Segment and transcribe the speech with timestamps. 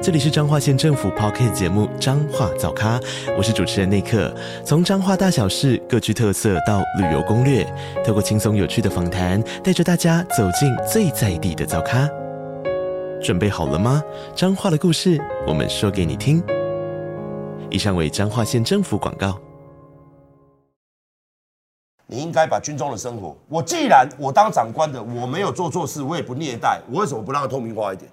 [0.00, 3.00] 这里是彰化县政府 Podcast 节目《彰化早咖》，
[3.36, 4.32] 我是主持人内克。
[4.64, 7.66] 从彰化大小事各具特色到旅游攻略，
[8.06, 12.08] 透过轻松有趣的访谈，带着大家走进最在地的早咖。
[13.20, 14.00] 准备好了吗？
[14.36, 16.40] 彰化的故事，我们说给你听。
[17.68, 19.36] 以上为彰化县政府广告。
[22.06, 28.08] 你应该把军中的生活，我既然我当长官的，我没有做错事，我也不虐待，我为什么不让它透明化一点？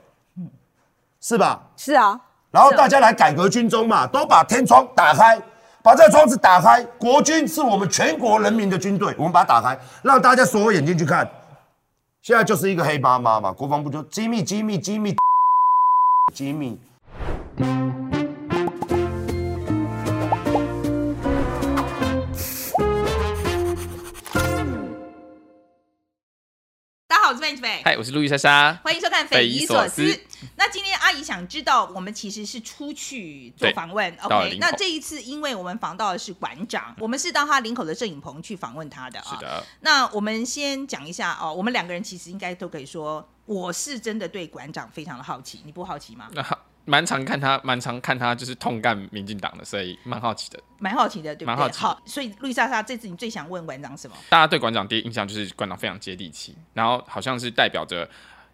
[1.28, 1.60] 是吧？
[1.76, 2.22] 是啊，
[2.52, 5.42] 然后大家来改革军中嘛，都把天窗打开，
[5.82, 6.84] 把这个窗子打开。
[7.00, 11.28] 国军是我们全国人民的军队，我们把它打开，让大家所有眼睛去看。
[12.22, 15.16] 现在就是一个黑妈妈嘛，国防部就机密、机密、机密、
[16.32, 16.80] 机密。
[27.08, 30.04] 大家好，我是范志斐嗨，我是路易莎莎，欢迎收看《匪夷所思》。
[30.58, 34.58] 那今天阿姨想知道，我们其实是出去做访问，OK？
[34.60, 39.26] 那这一次，因为我们访到的是馆长，我们是到他林口的摄影棚去访问他的啊。
[39.30, 39.64] 是的。
[39.82, 46.28] 那我们先讲一下哦，我们两个人其实应该都可以说，我是真的对馆长非常的好奇，你不好奇吗？
[46.86, 50.60] 蛮常看他，蛮常看他，就是痛干民进党的，所以蛮好奇的。
[50.80, 51.56] 蛮好奇的，对不对？
[51.56, 54.16] 蛮好所以路易莎莎，这次你最想问馆长什么？
[54.30, 58.10] 大家对馆长第一印象就是馆长非常接地气，然后好像是代表着，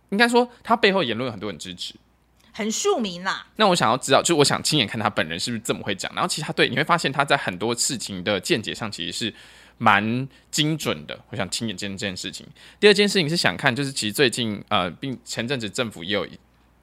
[0.09, 1.93] 应该说他背后言论有很多人支持，
[2.51, 3.45] 很庶民啦。
[3.55, 6.11] 那我想要知道，就我想亲眼看他本人是不是这么会讲。
[6.13, 9.33] 然后其实他对你会发现他在很多事情的见解上其实是
[9.77, 11.19] 蛮精准的。
[11.29, 12.45] 我想亲眼见这件事情。
[12.79, 16.27] 第二件事情是想看，就是其实最近呃，并前阵子政府也有。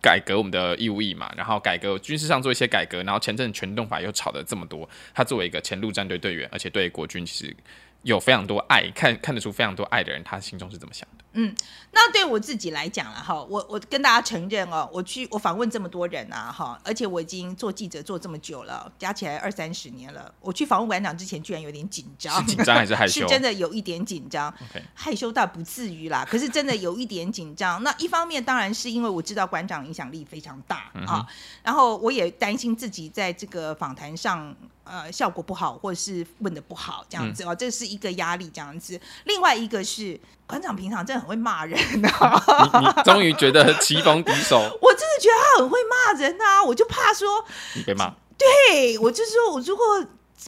[0.00, 4.88] 改革我们的义务役嘛，然后改革军事上做一些改革，然后前阵全动法又吵得这么多。
[5.12, 7.56] 他作为一个前陆战队队员，而且对国军其实
[8.02, 11.24] 有非常多爱，看看得出非常多爱的人，他心中是怎么想的？
[11.32, 11.54] 嗯，
[11.92, 20.32] 那对我自己来讲了哈，我我跟大家承认哦，我去我访问这么多人啊哈，而且我已经做记者做这么久了，加起来二三十年了。
[20.40, 23.20] 我去访问馆长之前，居然有点紧张，紧张还是害羞？
[23.22, 24.52] 是真的有一点紧张。
[24.94, 27.82] 害羞倒不至于啦，可是真的有一点紧张。
[27.84, 31.26] 那一方面当然是因为我知道馆长影响力非常大、嗯、啊，
[31.62, 34.54] 然后我也担心自己在这个访谈上
[34.90, 39.00] 呃效果不好，或者是问的不好这样子哦，嗯、这是一个压力这样子。
[39.24, 40.18] 另外一个是。
[40.48, 42.70] 馆长平常真的很会骂人啊！
[42.80, 44.56] 你你终于觉得棋逢敌手？
[44.80, 46.64] 我真的觉得他很会骂人啊！
[46.64, 47.44] 我就怕说
[47.74, 50.02] 你被骂，对我就是说我如果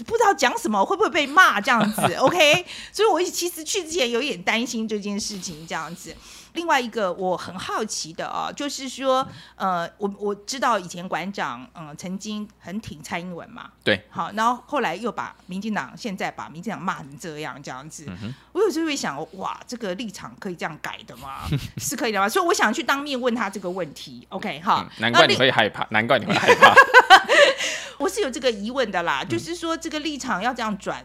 [0.06, 6.16] 不知道讲什么，会不会被骂这样子？OK， 所以我其实去之前有点担心这件事情这样子。
[6.54, 21.46] 另外一个我很好奇的啊，就是说，呃，我我知道以前馆长嗯、呃、曾经很挺蔡英文嘛，对，好，然后后来又把民进党现在把民进党骂成这样这样子，嗯、我有时候会想，哇，这个立场可以这样改的吗？
[21.78, 22.28] 是可以的吗？
[22.28, 24.26] 所以我想去当面问他这个问题。
[24.30, 26.74] OK，哈、嗯，难怪你会害怕，难怪你会害怕，
[27.98, 31.04] 我是有这个疑问的啦，就是说这个立场要这样转。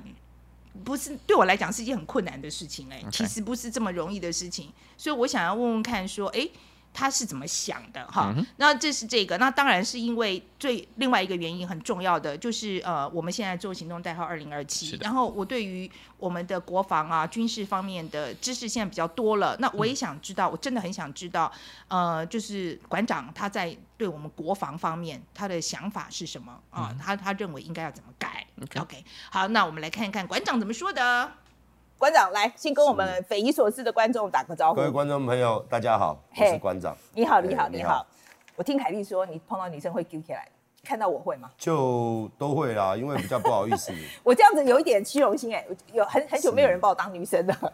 [0.86, 6.48] 不是对我来讲是一件很困难的事情哎.其实不是这么容易的事情，所以我想要问问看，说，哎。
[6.96, 8.34] 他是怎么想的哈？
[8.34, 21.52] 嗯、那这是这个，那当然是因为最另外一个原因很重要的就是呃，我们现在做行动代号二零二七，然后我对于我们的国防啊军事方面的知识现在比较多了，那我也想知道，嗯、我真的很想知道，
[21.90, 26.90] 呃，就是馆长他在对我们国防方面他的想法是什么啊？
[26.92, 31.30] 嗯、他他认为应该要怎么改 Okay.？OK，好，那我们来看一看馆长怎么说的。
[31.98, 34.76] 馆长来，先跟我们匪夷所思的观众打个招呼。
[34.76, 36.96] 各位观众朋友，大家好，我是馆长。
[37.14, 38.06] 你好，你好，你好。
[38.58, 40.46] 我听凯莉说，你碰到女生会揪起来，
[40.84, 41.50] 看到我会吗？
[41.58, 43.94] 就都会啦，因为比较不好意思。
[44.24, 47.58] 我这样子有一点虚荣心哎，有很很久没有人把我当女生了。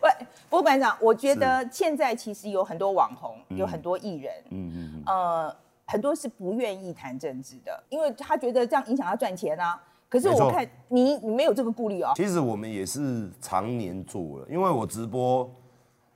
[0.00, 0.10] 喂，
[0.48, 5.56] 不过馆长，我觉得现在其实有很多网红，有很多艺人，嗯嗯呃，
[5.86, 9.82] 很多是不愿意谈政治的，因为他觉得这样影响他赚钱啊。
[10.12, 12.12] 可是我看你你没有这个顾虑哦。
[12.14, 15.50] 其实我们也是常年做了，因为我直播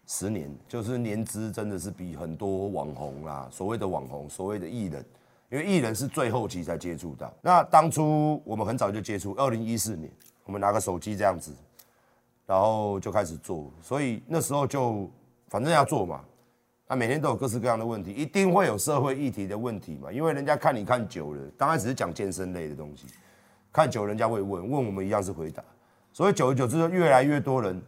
[0.06, 5.02] 十年，就是年资真的是比很多网红啦，所谓的网红，所谓的艺人，
[5.50, 7.32] 因为艺人是最后期才接触到。
[7.40, 10.12] 那当初我们很早就接触，二零一四年，
[10.44, 11.54] 我们拿个手机这样子，
[12.44, 15.08] 然后就开始做，所以那时候就
[15.48, 16.20] 反正要做嘛，
[16.86, 23.06] 那每天都有各式各样的问题，一定会有社会议题的问题嘛，因为人家看你看久了，刚开始是讲健身类的东西。
[23.76, 25.62] 看久，人家会问问我们一样是回答，
[26.10, 27.78] 所以久而久之，就越来越多人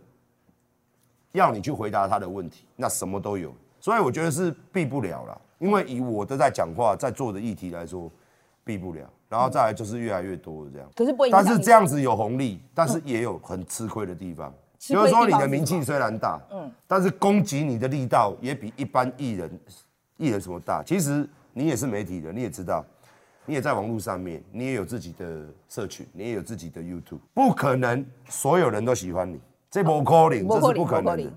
[1.32, 3.54] 要你去回答他的问题，那什么都有。
[3.80, 8.12] 所以我觉得是避不了了，因为以我的在讲话在做的议题来说，
[8.64, 9.08] 避不了。
[9.30, 10.86] 然后再来就是越来越多的这样。
[10.94, 14.52] 可是不会，但是这样子有红利，但是也有很吃亏的地方。
[14.86, 19.60] 比如说你的名气虽然大，嗯，但是攻击你的力道也比一般艺人
[20.18, 20.82] 艺人什么大。
[20.82, 22.84] 其实你也是媒体的，你也知道，
[23.48, 29.40] 你也在网络上面，你也有自己的社群，你也有自己的 YouTube，不可能所有人都喜欢你。
[29.70, 31.32] 这不可能，这是不可能的。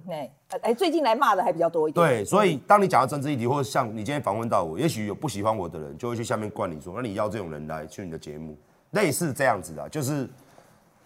[0.61, 2.05] 哎，最近来骂的还比较多一点。
[2.05, 8.57] 对，所以当你讲到政治议题，或者像你今天访问到我，也许有不喜欢我的人，就会去下面灌你说，那你要这种人来去你的节目，
[8.91, 10.29] 类似这样子的，就是，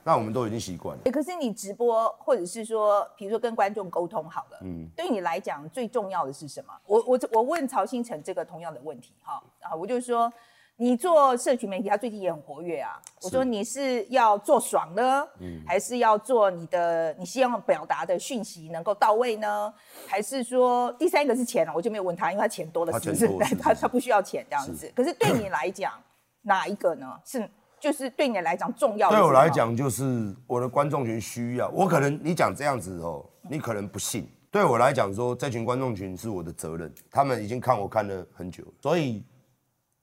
[0.04, 1.12] 那我们都已经习惯了。
[1.12, 6.74] 可是你直播，或者是说，比如说跟观众沟通好了，嗯，对你来讲最重要的是什么？
[6.88, 10.31] 我我我问曹兴诚这个同样的问题，哈，啊，我就说。
[10.77, 13.01] 你做社群媒体，他最近也很活跃啊。
[13.22, 19.74] 我说你是要做爽呢，嗯，还是要做你的你希望表达的讯息能够到位呢？
[20.06, 21.72] 还是说第三个是钱了？
[21.74, 23.56] 我就没有问他，因为他钱多了，是不是？
[23.56, 24.92] 他他不需要钱这样子。
[24.94, 25.94] 可是对你来讲，
[26.42, 27.07] 哪一个呢？
[27.24, 27.50] 是
[27.80, 29.16] 就是对你来讲重要的？
[29.16, 31.69] 对我来讲，就是我的观众群需要。
[31.69, 34.30] 我可能你讲这样子哦，你可能不信。
[34.51, 39.24] 对我来讲，说这群观众群是我的责任，他们已经看我看了很久，所以。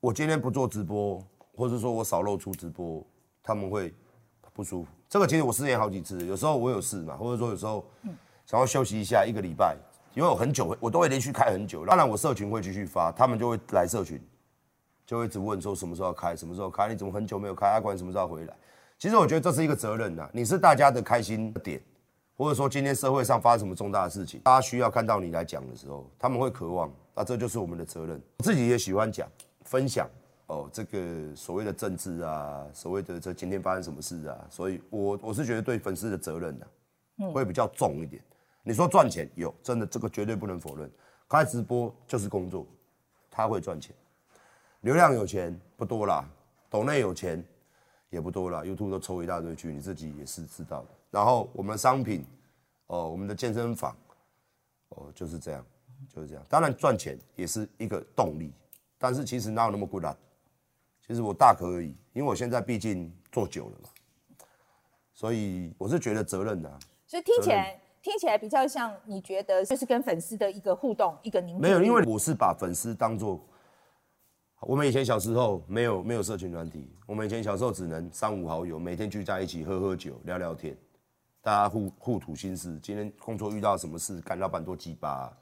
[0.03, 3.07] 我今天不做直播，或者说我少露出直播，
[3.41, 3.95] 他们会
[4.53, 4.91] 不舒服。
[5.09, 7.85] 这个其实我试验好几次，有时候我有事嘛，或者说有时候
[8.45, 9.77] 想要休息一下一个礼拜，
[10.15, 11.87] 因为我很久我都会连续开很久。
[11.87, 14.21] 当然我社群会继续发，他们就会来社群，
[15.07, 16.89] 就会一直问说什么时候要开，什么时候开？
[16.89, 17.69] 你怎么很久没有开？
[17.69, 18.57] 阿管什么时候回来？
[18.99, 21.81] 其实我觉得这是一个责任呐，你是大家的开心的点，
[22.37, 28.21] 或者说今天社会上发生什么重大的事情，大家需要看到你来讲的时候，他们会渴望，那这就是我们的责任。
[28.39, 29.29] 我自己也喜欢讲。
[29.65, 30.09] 分享
[30.47, 36.67] 哦，这个所谓的政治啊，所谓的这今天发生什么事啊，所以我我是觉得对粉丝的责任呢、
[37.19, 38.23] 啊，会比较重一点。
[38.63, 40.91] 你说赚钱有，真的这个绝对不能否认。
[41.29, 42.67] 开直播就是工作，
[43.31, 43.95] 他会赚钱，
[44.83, 46.29] 流量有钱不多啦，
[46.69, 47.43] 抖内有钱
[48.11, 50.89] 也不多啦，YouTube 都抽一大堆去，你自己也是知道的。
[51.11, 52.27] 然后我们的商品
[52.89, 53.97] 哦，我们的健身房
[54.91, 55.65] 哦，就是这样，
[56.09, 56.45] 就是这样。
[56.51, 58.53] 当然赚钱也是一个动力。
[59.03, 60.17] 但是其实哪有那么孤单？
[61.05, 63.89] 其实我大可而已，因为我现在毕竟做久了嘛，
[65.13, 66.79] 所以我是觉得责任的、啊。
[67.05, 71.61] 所以听起来听起来比较像你觉得就是跟粉丝的一个互动，一个凝聚。
[71.61, 73.45] 没有，因为我是把粉丝当做
[74.61, 80.79] 我们以前小时候没有没有社群软体，我们以前小时候只能三五好友每天聚在一起喝喝酒聊聊天，
[81.41, 82.79] 大家互互吐心事。
[82.79, 85.37] 今天工作遇到什么事，干老板多鸡巴、啊，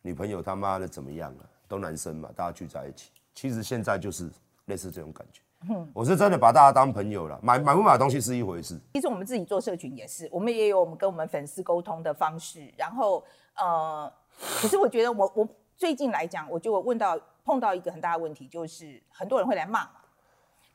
[0.00, 1.44] 女朋友他妈的怎么样啊？
[1.74, 4.30] 都男生嘛，大家聚在一起，其实现在就是
[4.66, 5.40] 类似这种感觉。
[5.68, 8.78] 嗯，我是真的把大家当朋友了，买买不买东西是一回事。
[8.92, 12.72] 其实我们自己做社群也是，我们也有我们跟我们粉丝沟通的方式。
[12.76, 13.24] 然后
[13.56, 14.12] 呃，
[14.60, 19.90] 可是我觉得我我最近来讲，我就问到碰到一个很大的问题，就是很多人会来骂嘛，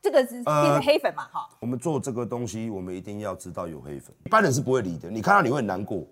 [0.02, 1.56] 这个是变成黑粉嘛，哈、呃。
[1.60, 5.08] 我们做这个东西，我们一定要知道有黑粉，一般人是不会理的。
[5.08, 6.04] 你看到你会很难过。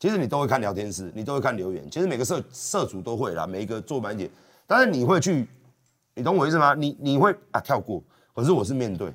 [0.00, 1.88] 其实你都会看聊天室，你都会看留言。
[1.90, 4.30] 其实每个社社主都会啦，每一个做满点。
[4.66, 5.46] 但是你会去，
[6.14, 6.72] 你懂我意思吗？
[6.72, 8.02] 你你会啊跳过，
[8.34, 9.12] 可是我是面对，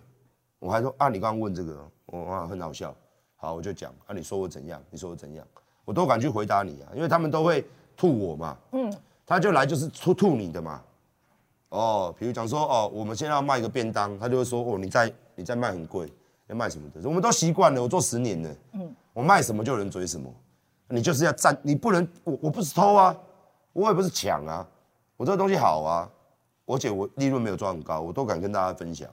[0.60, 2.96] 我还说啊，你刚刚问这个，我啊很好笑，
[3.36, 4.80] 好我就讲啊，你说我怎样？
[4.92, 5.44] 你说我怎样？
[5.86, 7.66] 我都敢去回答你啊，因为他们都会
[7.98, 8.94] 吐我嘛，嗯，
[9.26, 10.84] 他就来就是吐吐你的嘛，
[11.70, 16.14] 哦，比如讲说哦，我们现在要卖一个便当，他就会说哦，你在你在卖很贵，
[16.46, 17.02] 要卖什么的？
[17.10, 20.32] 我们都习惯了，我做十年了，嗯，我卖什么就有人追什么。
[20.90, 23.16] 你就是要占，你不能，我我不是偷啊，
[23.74, 24.66] 我也不是抢啊，
[25.18, 26.10] 我这个东西好啊，
[26.66, 29.10] 而且我利润没有赚很高，我都敢跟大家分享，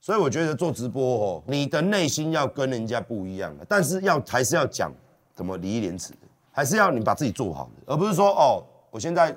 [0.00, 4.90] 所以我觉得做直播哦，你的内心要跟人家不一样的，但是要还是要讲
[5.34, 6.14] 怎么礼义廉耻，
[6.50, 9.36] 还是要你把自己做好，而不是说哦，我现在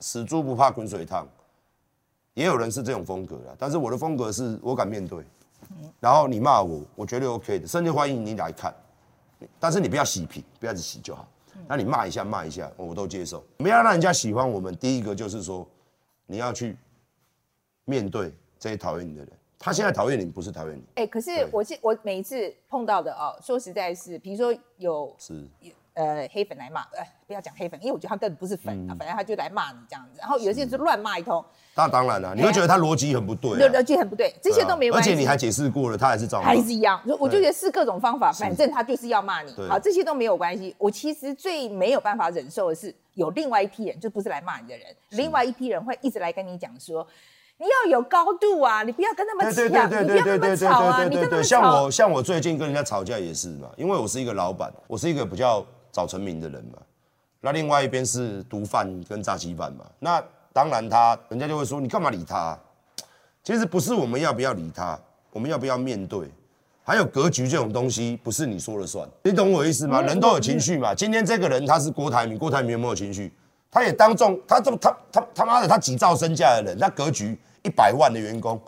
[0.00, 1.26] 死猪不怕滚水烫，
[2.34, 5.24] 也有人是这种风格的，但是我的风格是我敢面对，
[5.98, 8.74] 然后你骂我，我绝对 OK 的，甚至欢迎你来看。
[9.58, 11.28] 但是你不要洗屏，不要只洗就好。
[11.66, 13.44] 那你骂一下，骂一下，我都接受。
[13.58, 15.66] 我们要让人家喜欢我们，第一个就是说，
[16.26, 16.76] 你要去
[17.84, 19.32] 面对这些讨厌你的人。
[19.58, 20.82] 他现在讨厌你，不是讨厌你。
[20.96, 25.48] 哎、欸，可是我我每一次碰到的哦，说实在是，比如说有是。
[25.94, 31.44] 呃，黑粉来骂，呃，不要讲黑粉，因为我觉得他根本不是粉啊，嗯、反正他就来骂你这样子，然后有些人就乱骂一通。
[31.76, 35.10] 那当然了、啊，你会觉得他逻辑很不对、啊，逻辑很不对，这些都没关系。
[35.10, 37.00] 而且你还解释过了，他还是照骂，还是一样。
[37.18, 39.52] 我就觉得是各种方法，反正他就是要骂你。
[39.68, 40.74] 好，这些都没有关系。
[40.78, 47.06] 我其实最没有办法忍受的是，有另外一批人，就不是来骂你的人，另外一批人会一直来跟你讲说。
[47.56, 48.82] 你要有高度啊！
[48.82, 51.04] 你不要跟他们抢，你不要跟他们吵啊！
[51.04, 51.48] 你跟他们吵。
[51.48, 56.78] 像我，像我最近跟人家吵架也是嘛，因为我是一个老板，我是一个比较找成名的人嘛。
[57.40, 59.84] 那另外一边是毒贩跟诈欺犯嘛。
[60.00, 60.22] 那
[60.52, 62.58] 当然他人家就会说你干嘛理他？
[63.42, 64.98] 其实不是我们要不要理他，
[65.30, 66.28] 我们要不要面对？
[66.82, 69.08] 还有格局这种东西，不是你说了算。
[69.22, 70.02] 你懂我意思吗？
[70.02, 70.94] 人都有情绪嘛。
[70.94, 73.32] 今天这个人他是郭台铭，郭台铭有没有情绪？
[73.70, 78.60] 他也当众，他这么他他他妈的，他几兆身价的人，他格局一百万的员工，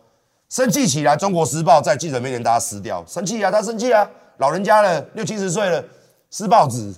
[0.49, 5.85] 生气起来，《中国时报》在记者面前大家撕掉，生气啊，他生气啊，老人家了，六七十岁了，
[6.31, 6.93] 撕报纸，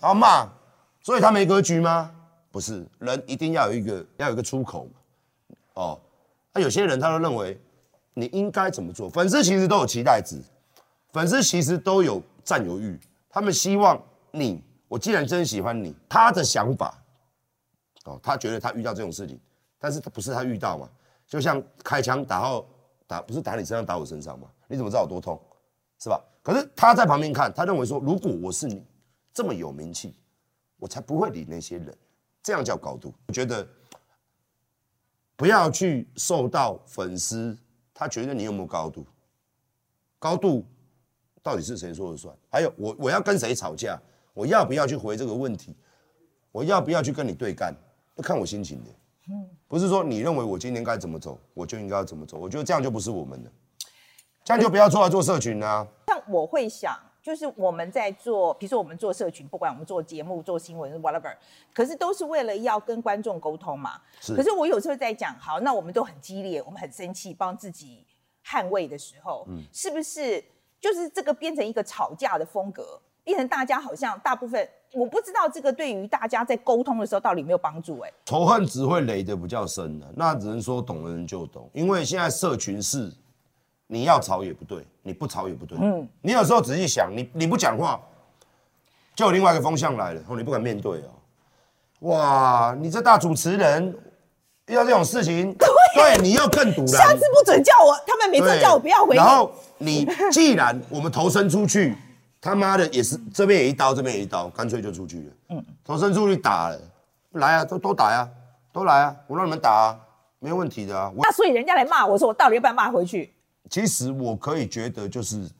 [0.00, 0.48] 然后骂，
[1.02, 2.10] 所以他没格局吗？
[2.50, 4.90] 不是，人一定要有一个要有一个出口嘛
[5.74, 6.00] 哦，
[6.52, 7.60] 那有些人他都认为。
[8.18, 9.10] 你应该怎么做？
[9.10, 10.40] 粉丝其实都有期待值，
[11.12, 16.98] 粉丝其实都有占有欲，他们希望你，我既然真喜欢你，他的想法，
[18.06, 19.38] 哦，他觉得他遇到这种事情，
[19.78, 20.88] 但是他不是他遇到嘛？
[21.26, 22.64] 就像开枪打到
[23.06, 24.48] 打，不是打你身上打我身上吗？
[24.66, 25.38] 你怎么知道有多痛？
[25.98, 26.18] 是吧？
[26.42, 28.82] 可是他在旁边看，他认为说，如果我是你
[29.36, 30.14] 这么有名气，
[30.78, 31.94] 我才不会理那些人，
[32.42, 33.12] 这样叫高度。
[33.26, 33.68] 我觉得
[35.36, 37.54] 不要去受到粉丝。
[37.92, 39.04] 他觉得你有没有高度？
[40.18, 40.64] 高度
[41.42, 42.34] 到底是谁说了算？
[42.50, 44.00] 还有我我要跟谁吵架？
[44.32, 45.76] 我要不要去回这个问题？
[46.50, 47.74] 我要不要去跟你对干？
[48.14, 48.90] 要看我心情的。
[49.68, 52.38] 不是说你认为我今天该怎么走，我就应该要怎么走。
[52.38, 53.52] 我觉得这样就不是我们的，
[54.44, 55.86] 这样就不要出来做社群啊。
[56.06, 61.34] 像我会想，就是我们在做，比如说我们做社群，不管我们做节目、做新闻，whatever，
[61.74, 64.00] 可是都是为了要跟观众沟通嘛。
[64.20, 64.32] 是。
[64.32, 68.06] 可是我有时候在讲，好，那我们都很激烈，我们很生气，帮自己
[68.46, 70.40] 捍卫的时候，嗯，是不是
[70.80, 77.98] 就是这个变成一个吵架的风格，变成大家好像大部分，我不知道这个对于大家在沟通的时候到底有没有帮助？
[77.98, 83.12] 哎，仇恨只会累得比较深的，那只能说懂的人就懂，因为现在社群是。
[83.86, 85.78] 你要吵也不对，你不吵也不对。
[85.80, 88.00] 嗯，你有时候仔细想，你你不讲话，
[89.14, 91.10] 就有另外一个风向来了，哦，你不敢面对哦。
[92.00, 93.96] 哇，你这大主持人
[94.66, 96.86] 遇到这种事情， 对，对你又更堵了。
[96.88, 99.16] 下次不准叫我，他们每次叫我不要回。
[99.16, 101.96] 然后你既然我们投身出去，
[102.40, 105.32] 他妈的也是这边也一刀，这边也一刀，干脆就出去了。
[105.50, 106.80] 嗯，投身出去打了，
[107.32, 108.28] 来啊，都都打呀，
[108.72, 109.98] 都来啊，我让你们打啊，
[110.40, 111.10] 没有问题的啊。
[111.16, 113.32] 那所以人家来骂我说，我到底要不要骂回去？
[113.68, 115.50] 其实我可以觉得，就是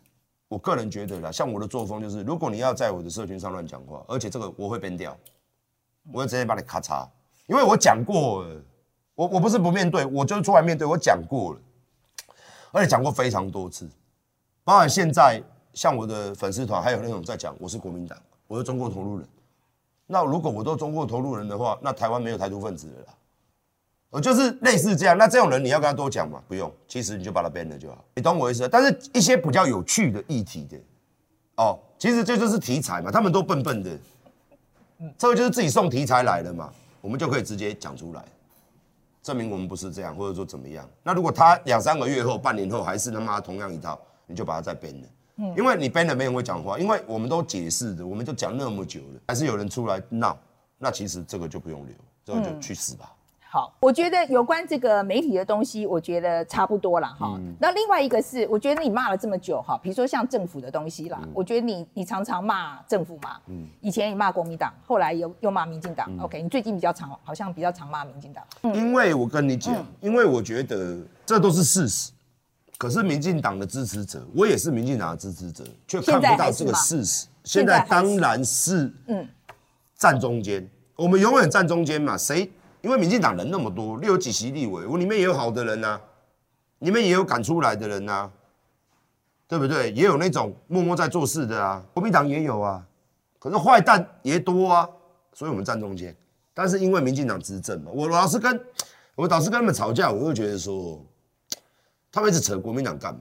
[0.49, 5.17] 我个人觉得啦，像我的作风就是，如果你要在我的社群上乱讲话，而且这个我会编掉，
[6.13, 7.07] 我会直接把你咔嚓，
[7.47, 8.47] 因为我讲过，
[9.17, 11.61] 我我不是不面对，我就是出来面对，我讲过了，
[12.71, 13.89] 而且讲过非常多次，
[14.63, 15.43] 包括现在
[15.75, 19.29] 像我的粉丝团还有那种在讲我是国民党，我是中国投入人，
[20.07, 23.15] 那如果我都中国投入人的话，那台湾没有台独分子了啦。
[24.17, 26.43] 我就是类似这样，那这种人你要跟他多讲嘛？
[26.49, 28.03] 不用，其实你就把他 ban 了就好。
[28.15, 28.67] 你懂我意思？
[28.67, 30.79] 但是一些比较有趣的议题的，
[31.59, 33.11] 哦，其实这就是题材嘛。
[33.11, 33.91] 他们都笨笨的，
[35.19, 38.25] 这个就是自己送题材来的嘛，我们就可以直接讲出来，
[39.23, 40.89] 证明我们不是这样，或者说怎么样。
[41.03, 45.09] 那如果他两三个月后、半年后还是他妈同样一套，你就把他再 ban 了。
[45.37, 50.39] 嗯，因为你 ban 了没人会讲话，因为我们都解释的，我们都讲那么久了，还是有人出来闹，
[50.79, 51.95] 那其实这个就不用留，
[52.25, 53.13] 这个就去死吧。
[53.49, 57.41] 好，我觉得有关这个媒体的东西，我觉得差不多了哈。
[57.61, 63.39] 那、嗯、另外一个是，我觉得你骂了这么久哈，比如说像政府的东西啦，嗯、我觉得你你常常骂政府嘛。
[63.47, 63.67] 嗯。
[63.81, 66.07] 以前你骂国民党，后来又又骂民进党。
[66.11, 68.45] 嗯、OK，你最近比较常，好像比较常骂民进党。
[68.63, 72.11] 嗯、因为我跟你讲，嗯、因为我觉得这都是事实。
[72.77, 77.27] 可是民进党的支持者，我也是民进党的支持者，却看不到这个事实。
[77.45, 79.27] 现在当然是嗯，
[79.97, 82.51] 站中间，我们永远站中间嘛，谁？
[82.87, 86.01] 因为民进党人那么多，六几席立委，我里面也有好的人呐、啊，
[86.79, 88.33] 里面也有敢出来的人呐、啊，
[89.49, 89.91] 对不对？
[89.91, 92.87] 也有那种默默在做事的啊，国民党也有啊，
[93.41, 94.89] 可是坏蛋也多啊，
[95.33, 96.17] 所以我们站中间。
[96.55, 98.65] 但是因为民进党执政嘛，我老是跟
[99.17, 101.05] 我老是跟他们吵架，我会觉得说，
[102.13, 103.21] 他们一直扯国民党干嘛？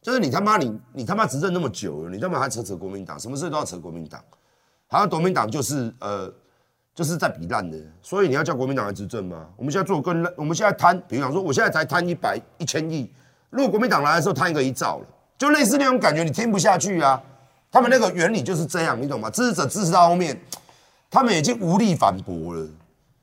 [0.00, 3.20] 就是你他妈你你他妈执政那么久了，你他妈还扯扯国民党？
[3.20, 4.24] 什么事都要扯国民党？
[4.86, 6.32] 好像国民党就是呃。
[6.96, 9.46] 就是在比烂的，所以你要叫国民党来执政吗？
[9.54, 13.12] 我们现在做跟我们现在贪，比如讲说，我现在才贪一百一千亿，
[13.50, 17.22] 如果国民党来的时候贪一个一兆了，就类似那种感觉，你听不下去啊。
[17.70, 19.28] 他们那个原理就是这样，你懂吗？
[19.28, 20.40] 支持者支持到后面，
[21.10, 22.66] 他们已经无力反驳了，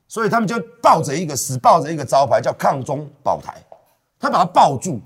[0.08, 3.56] 所以他们就抱着一个死抱着一个招牌叫抗中保台，
[4.20, 5.02] 他把它抱住，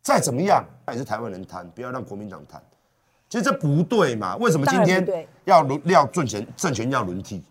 [0.00, 2.62] 再怎么样，那也是台湾人贪，不要让国民党贪。
[3.28, 4.36] 其实这不对嘛？
[4.36, 7.42] 为什么今天要轮要政权政权要轮替？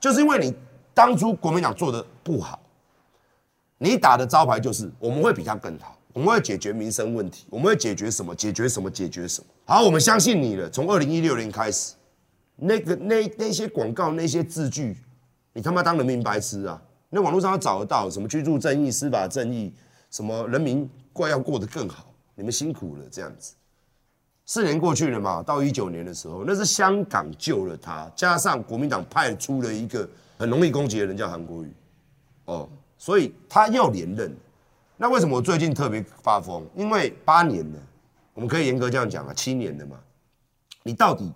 [0.00, 0.54] 就是因为你
[0.94, 2.60] 当初国民党做的不好，
[3.78, 8.34] 你打的招牌就是我们会比他更好，我们会解决民生问题，我们会解决什么？
[8.34, 8.90] 解决什么？
[8.90, 9.46] 解决什么？
[9.64, 10.68] 好，我们相信你了。
[10.70, 11.94] 从二零一六年开始，
[12.56, 14.96] 那个那那些广告那些字句，
[15.52, 16.80] 你他妈当人民白痴啊？
[17.10, 19.72] 那网络上都找得到什么居住正义、司法正义，
[20.10, 23.54] 什么人民怪要过得更好，你们辛苦了这样子。
[24.48, 31.70] 四年过去了嘛，到一九年的时候，那是香港救了他，加上国民党派出了一个很容易攻击的人叫韩国瑜，
[32.46, 34.34] 哦，所以他又连任。
[34.96, 36.66] 那为什么我最近特别发疯？
[36.74, 37.78] 因为八年了，
[38.32, 40.00] 我们可以严格这样讲啊，七年了嘛。
[40.82, 41.30] 你到底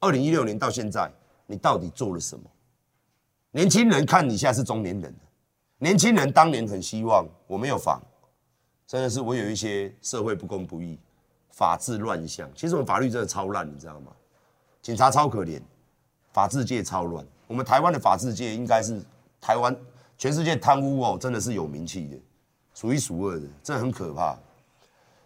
[0.00, 1.12] 二零一六年到现在，
[1.46, 2.44] 你到底做了什么？
[3.50, 5.14] 年轻人看你现在是中年人，
[5.76, 8.00] 年轻人当年很希望我没有房，
[8.86, 10.98] 真的是我有一些社会不公不义。
[11.58, 14.12] 法治乱象，其实我们法律真的超烂，你知道吗？
[14.80, 15.60] 警察超可怜，
[16.32, 17.26] 法治界超乱。
[17.48, 19.02] 我们台湾的法治界应该是
[19.40, 19.76] 台湾
[20.16, 22.16] 全世界贪污哦，真的是有名气的，
[22.74, 24.38] 数一数二的，真的很可怕。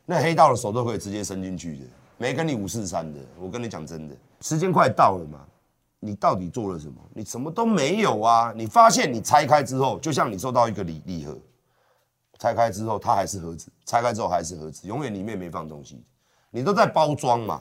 [0.07, 1.85] 那黑道的手都可以直接伸进去的，
[2.17, 3.21] 没跟你五四三的。
[3.39, 5.47] 我跟你讲真的，时间快到了嘛，
[6.01, 6.99] 你到底做了什么？
[7.13, 8.55] 你什么都没有啊！
[8.57, 11.39] 你发现你拆开之后，就像你收到一个礼礼盒，
[12.39, 16.03] 拆开之后它还是盒子，拆开之后还是盒子，永远里面没放东西。
[16.53, 17.61] 你都在包装嘛，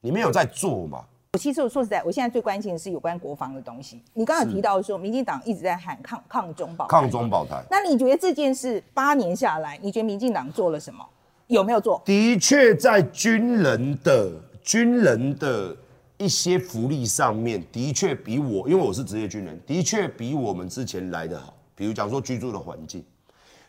[0.00, 1.04] 你没有在做嘛？
[1.32, 4.02] 我其实我说实在，我现在最关心的是有关国防的东西。
[4.12, 7.64] 你刚刚提到说，民进党一直在喊抗抗中保抗中保台。
[7.70, 11.02] 那你觉得这件事八年下来，你觉得民进党做了什么？
[11.46, 12.02] 有没有做？
[12.04, 14.30] 的确，在军人的
[14.62, 15.74] 军人的
[16.18, 21.54] 一些福利上面，的确比我，因为我是职业军人，的确比我们之前来的好。
[21.74, 23.02] 比如讲说居住的环境，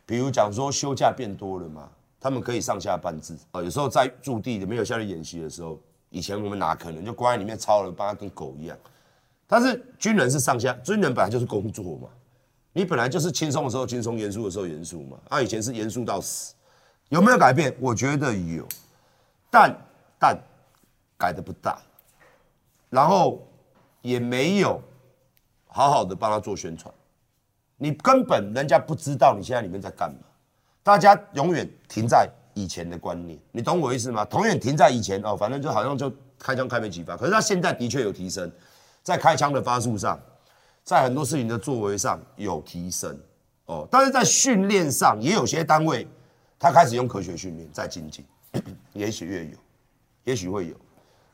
[0.06, 1.90] 比如讲说休假变多了嘛。
[2.22, 5.80] 他们可以上下班制啊，有时候在驻地的没有下来演习的时候，
[6.12, 8.78] 以前我们哪可能就关在里面操了，把他跟狗一样。
[9.48, 12.08] 但是军人是上下，军人本来就是工作嘛，
[12.74, 15.18] 你本来就是轻松的时候轻松，严肃的时候严肃嘛。
[15.30, 16.54] 啊，以前是严肃到死，
[17.10, 17.76] 有没有改变？
[17.80, 18.68] 我觉得有，
[19.50, 19.76] 但
[20.20, 20.40] 但
[21.18, 21.82] 改的不大，
[22.92, 23.42] 然后
[24.04, 24.80] 也没有
[25.66, 26.94] 好好的帮他做宣传，
[27.78, 30.20] 你根本人家不知道你现在里面在干嘛。
[30.84, 34.28] 大家永远停在以前的观念，你懂我意思吗？
[34.32, 38.52] 永远停在以前哦，反正就好像就开枪开没几发，可是他现在的确有提升，
[39.04, 40.20] 在开枪的发数上，
[40.84, 43.16] 在很多事情的作为上有提升
[43.68, 46.08] 哦，但是在训练上也有些单位
[46.58, 48.26] 他开始用科学训练在精进，
[48.94, 49.58] 也许会有，
[50.24, 50.76] 也许会有，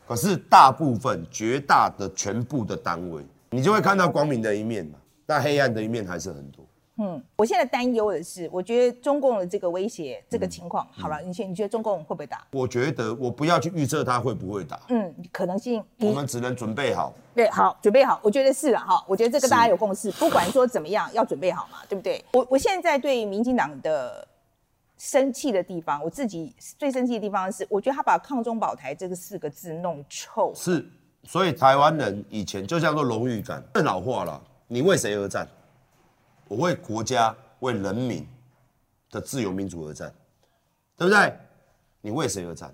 [0.06, 6.67] 可是大部分绝大的全部的单位，你就会看到光明的一面嘛，但黑暗的一面还是很多。
[7.00, 12.46] 嗯，我现在担忧的是，我觉得中共的这个威胁，这个情况，嗯、好了，你先，你觉得中共会不会打？
[12.52, 14.80] 我觉得我不要去预测他会不会打。
[14.90, 17.14] 嗯，可能性，我们只能准备好。
[17.36, 18.20] 对，好，准备好。
[18.24, 22.24] 我觉得是了哈，我觉得这个大家有共识，不管说怎么样，要准备好嘛，对不对？
[22.34, 24.28] 我我现在对民进党的
[24.98, 30.52] 生气的地方，我自己最生气的地方是，我觉得他把“抗中保台”这个四个字弄臭。
[30.56, 30.84] 是，
[31.26, 34.42] 所以台湾人以前就叫做荣誉感，更老化了。
[34.68, 35.48] 你为谁而战？
[36.48, 38.28] 我为国家、为人民
[39.12, 40.14] 的自由民主而战，
[40.98, 41.34] 对不对？
[42.02, 42.74] 你为谁而战？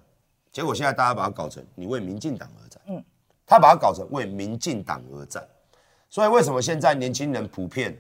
[0.51, 2.81] 结果现在大家把它搞成你为民进党而战。
[2.85, 3.03] 嗯，
[3.45, 5.43] 他把它搞成为民进党而战。
[6.09, 7.97] 所以为什么现在年轻人普遍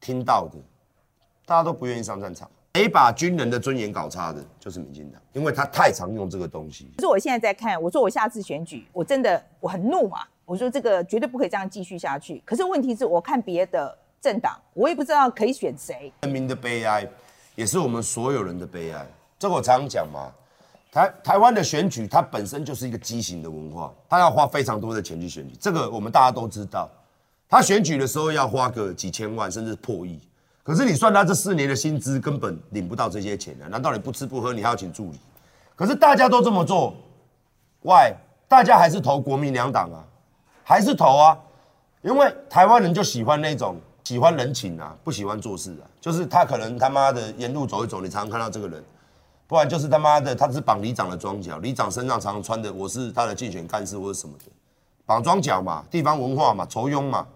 [0.00, 0.58] 听到的，
[1.44, 2.50] 大家都不愿意上战场？
[2.74, 6.90] 谁把军人的尊严搞差的，就是民进党，因为他太常用这个东西。
[6.96, 10.20] 可是我现在在看，我说我下次选举，我真的我很怒嘛。
[10.46, 12.42] 我说这个绝对不可以这样继续下去。
[12.46, 13.98] 可是问题是我看别的。
[14.20, 16.12] 政党，我也不知道可以选谁。
[16.22, 17.08] 人民的悲哀，
[17.54, 19.06] 也是我们所有人的悲哀。
[19.38, 20.32] 这我常常讲嘛，
[20.90, 25.54] 台台湾的选举，它本身就是一个畸形的文化，它要花非常多的钱去选举。
[25.60, 26.90] 这个我们大家都知道，
[27.48, 30.20] 他选举的时候要花个几千万，甚至破亿。
[30.64, 33.68] 可是你算他这四年的薪资，根本领不到这些钱啊！
[33.68, 35.20] 难道你不吃不喝，你还要请助理？
[35.76, 36.94] 可是大家都这么做
[37.82, 38.12] ，Why？
[38.48, 40.04] 大家还是投国民两党啊，
[40.64, 41.38] 还是投啊？
[42.02, 43.76] 因为台湾人就喜欢那种。
[44.08, 45.84] 喜欢人情啊，不喜欢做事啊。
[46.00, 48.82] 就是他可能他妈的沿路走一走，你常常看到这个人，
[49.46, 54.44] 不然就是他妈的他是绑里长的装脚，里长身上常常穿的我是他的竞选干事或者什么的，
[55.04, 57.26] 绑装脚嘛，地方文化嘛，酬庸嘛，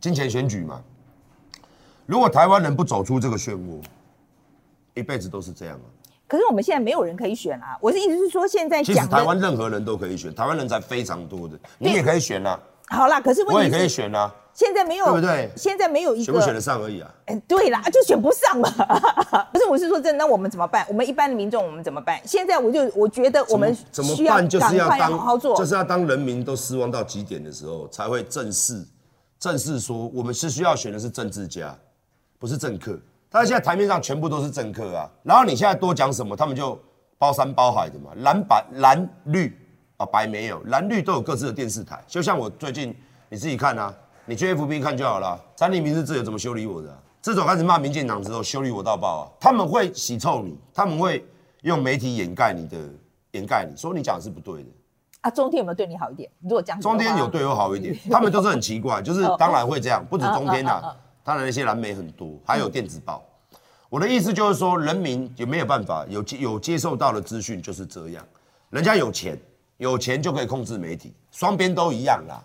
[0.00, 0.80] 金钱选举嘛。
[2.06, 3.82] 如果台湾人不走出这个漩涡，
[4.94, 5.86] 一辈子都是这样啊。
[6.26, 7.76] 可是我们现在没有人可以选啊。
[7.82, 12.58] 我的意思是说，现在其实台湾任何人都可以选，台湾人才非常多的，你也可以选啊。
[12.88, 14.34] 好啦，可是问题是我也可以选啊。
[14.54, 15.50] 现在没有，对不对？
[15.56, 17.10] 现在没有一个选不选得上而已啊。
[17.26, 18.70] 哎，对啦，就选不上嘛。
[19.52, 20.86] 不是，我是说真的，那我们怎么办？
[20.88, 22.20] 我们一般的民众，我们怎么办？
[22.24, 24.48] 现在我就我觉得我们怎么办？
[24.48, 28.86] 就是要当好好做，就是要当人民都失望到极点的时候，才会正式
[29.38, 31.76] 正式说，我们是需要选的是政治家，
[32.38, 32.96] 不是政客。
[33.28, 35.10] 但是现在台面上全部都是政客啊。
[35.24, 36.80] 然后你现在多讲什么，他们就
[37.18, 39.52] 包山包海的嘛，蓝白蓝绿
[39.96, 42.00] 啊，白没有，蓝绿都有各自的电视台。
[42.06, 42.94] 就像我最近
[43.28, 43.92] 你自己看啊，
[44.26, 45.38] 你去 FB 看就好了。
[45.56, 46.98] 三立民是自由怎么修理我的、啊？
[47.20, 49.24] 自从开始骂民进党之后，修理我到爆啊！
[49.40, 51.24] 他们会洗臭你，他们会
[51.62, 52.78] 用媒体掩盖你的，
[53.32, 54.68] 掩盖你说你讲的是不对的。
[55.22, 56.30] 啊，中天有没有对你好一点？
[56.42, 63.22] 如果讲中天有对我好一点，他们都是很奇怪，就是当然会这样，不止中天啊，当然那些蓝媒很多，还有电子报。
[63.88, 68.22] 我的意思就是说，人民有没有办法有有接受到的资讯就是这样，
[68.68, 69.38] 人家有钱，
[69.78, 72.42] 有钱就可以控制媒体，双边都一样啦。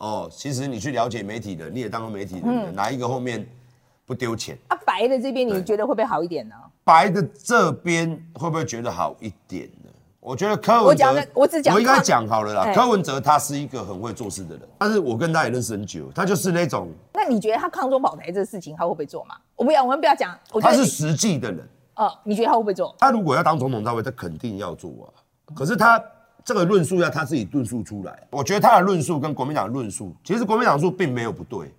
[0.00, 3.46] 哦，其实你去了解媒体的，你也当过媒体人，哪一个后面
[4.06, 4.56] 不丢钱？
[4.68, 6.54] 啊，白的这边你觉得会不会好一点呢？
[6.82, 9.90] 白的这边会不会觉得好一点呢？
[10.18, 12.72] 我觉得柯文哲，我只讲，我应该讲好了啦。
[12.74, 16.88] 柯文哲他是一个很会做事的人，但是我跟他也认识很久，他就是那种。
[17.12, 19.36] 那你觉得他抗中保台这个事情他会不会做嘛？
[19.54, 20.34] 我不要，我们不要讲。
[20.60, 21.66] 他是实际的人。
[21.96, 22.94] 哦，你觉得他会不会做？
[22.98, 25.08] 他如果要当总统，他会，他肯定要做啊。
[25.54, 26.02] 可是他
[26.50, 28.26] 这个论述要他自己论述出来。
[28.28, 31.72] 我觉得他的论述跟国民党的论述，其实国民党说并没有不对，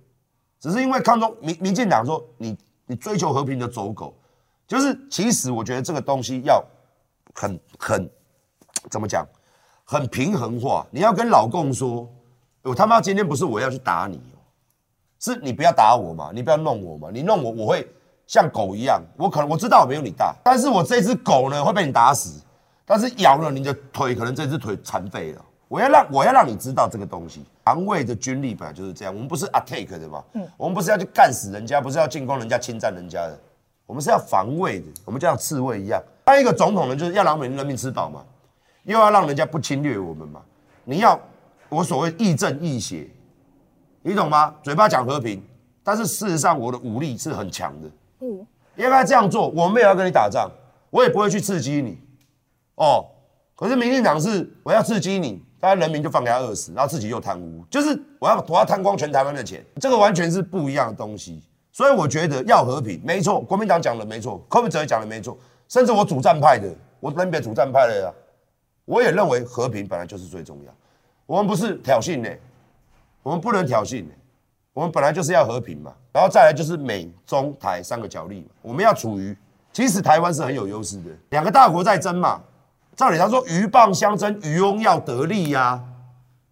[0.61, 4.13] 只是因为抗中民民进党说你你追求和平的走狗，
[4.65, 6.63] 就是其实我觉得这个东西要
[7.35, 8.09] 很很。
[8.89, 9.27] 怎么讲？
[9.83, 10.87] 很平衡化。
[10.89, 12.09] 你要跟老共说，
[12.61, 14.39] 我他妈今天不是我要去打你哦，
[15.19, 17.85] 是你不要打我嘛，你不要弄我嘛，你弄我我会
[18.25, 19.03] 像狗一样。
[19.17, 22.41] 我可能我知道我没有你大，但是我这只狗呢会被你打死，
[22.85, 25.45] 但是咬了你的腿，可能这只腿残废了。
[25.67, 29.13] 我要让我要让你知道这个东西，防卫的军力本来就是这样。
[29.13, 33.39] 我们不是 attack 的嘛，嗯，我们不是要去干死人家，不是要进攻人家、侵占人家的，
[33.85, 34.87] 我们是要防卫的。
[35.05, 36.01] 我们就像刺猬一样。
[36.25, 38.21] 当一个总统呢，就是要让人民人民吃饱嘛。
[38.83, 40.41] 又要让人家不侵略我们嘛？
[40.83, 41.17] 你要
[41.69, 43.07] 我所谓亦正亦邪，
[44.01, 44.53] 你懂吗？
[44.63, 45.41] 嘴巴讲和平，
[45.83, 47.89] 但是事实上我的武力是很强的。
[48.21, 49.47] 嗯，应该这样做。
[49.49, 50.49] 我没有要跟你打仗，
[50.89, 51.97] 我也不会去刺激你。
[52.81, 53.05] 哦，
[53.55, 61.43] 可是民进党是我要刺激你，大家人民就放给他饿死，然后自己又贪污，就是我要我要贪光全台湾的钱，这个完全是不一样的东西。
[61.71, 65.37] 所以我觉得要和平，没错，国民党讲的没错，柯文哲讲的没错，
[65.69, 66.67] 甚至我主战派的，
[66.99, 68.11] 我分别主战派的呀。
[68.85, 70.73] 我也认为和平本来就是最重要，
[71.27, 72.29] 我们不是挑衅呢，
[73.21, 74.09] 我们不能挑衅呢，
[74.73, 79.37] 我们本来就是要和平嘛，然后再来就是美中台三个角力嘛，我们要处于，
[79.71, 82.41] 其实台湾是很有优势的，两个大国在争嘛，
[82.95, 85.81] 照理他说鷸蚌相争，渔翁要得利呀、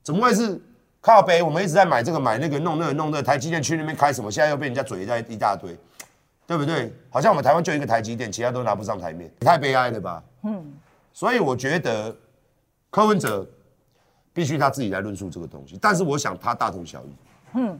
[0.01, 0.59] 怎么会是
[1.01, 1.41] 靠北？
[1.43, 5.77] 我们一直在买这个买那个弄那个弄那个，台积电去那边开什么，现在又被人家嘴在一大堆，
[6.47, 6.93] 对不对？
[7.09, 10.23] 好像我们台湾就一个台积电，其他都拿不上台面，太悲哀了吧？
[10.43, 10.73] 嗯。
[11.11, 12.15] 所以我觉得
[12.89, 13.45] 柯文哲
[14.31, 17.15] 必须他自己来论述这个东西，但是我想他大同小异。
[17.55, 17.79] 嗯，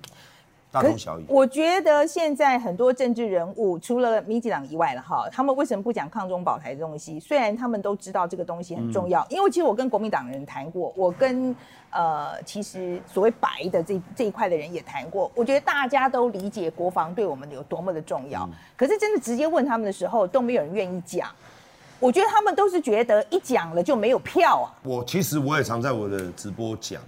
[0.71, 1.25] 大同小异。
[1.27, 7.19] 我觉得现在很多政治人物，除了民进党以外了哈，他们为什么不讲抗中保台的东西？
[7.19, 11.55] 虽然他们都知道这个东西很重要，嗯、因为其实我跟国民党人谈过，我跟
[11.91, 21.29] 呃其实所谓白的这这一块的人也谈过，我觉得大家都理解国防对我们有多么的重要，嗯、可是真的直接问他们的时候，都没有人愿意讲。
[21.99, 24.71] 我觉得他们都是觉得一讲了就没有票啊。
[24.83, 27.01] 我其实我也常在我的直播讲，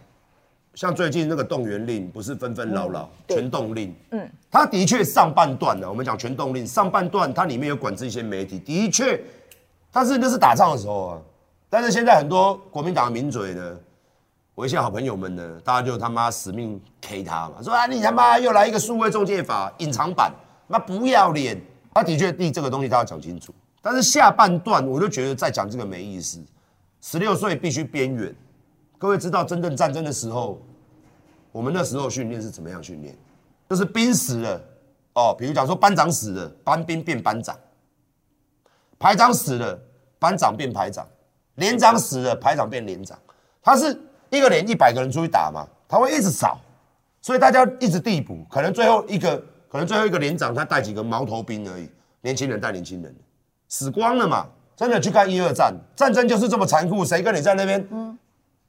[0.74, 3.94] 像最近那个动员令，不是纷纷扰扰，全动令。
[4.12, 9.22] 嗯，他的确上半段呢，我们讲全动令上半段，它里面有管制一些媒体，的确，
[9.92, 11.22] 但是那是打仗的时候啊。
[11.70, 13.78] 但是现在很多国民党的名嘴呢，
[14.56, 20.32] 我一些好朋友们呢，大家就他妈死命 K 他嘛，说啊你他妈又来一个数位中介法隐藏版，
[20.68, 21.60] 那不要脸。
[21.94, 23.54] 他的确第这个东西他要讲清楚。
[23.82, 26.42] 但是下半段我就觉得再讲这个没意思。
[27.02, 28.34] 十六岁必须边缘。
[29.02, 30.62] 各位知道真正战争的时候，
[31.52, 33.18] 我们那时候训练是怎么样训练？
[33.68, 34.62] 就是兵死了
[35.16, 37.56] 哦，比如讲说班长死了，班兵变班长；
[39.00, 39.82] 排长死了，
[40.20, 41.04] 班长变排长；
[41.56, 43.18] 连长死了，排长变连长。
[43.64, 46.60] 他是一个连一百个人出去打嘛，他会一直扫，
[47.24, 49.36] 所以大家一直递补，可能最后一个，
[49.68, 51.90] 可能最后一个连长他带几个毛头兵而已，
[52.22, 53.16] 年轻人带年轻人。
[53.68, 54.48] 死光了嘛？
[54.76, 57.04] 真的去看一二战，战争就是这么残酷。
[57.04, 57.88] 谁跟你在那边？
[57.90, 58.18] 嗯，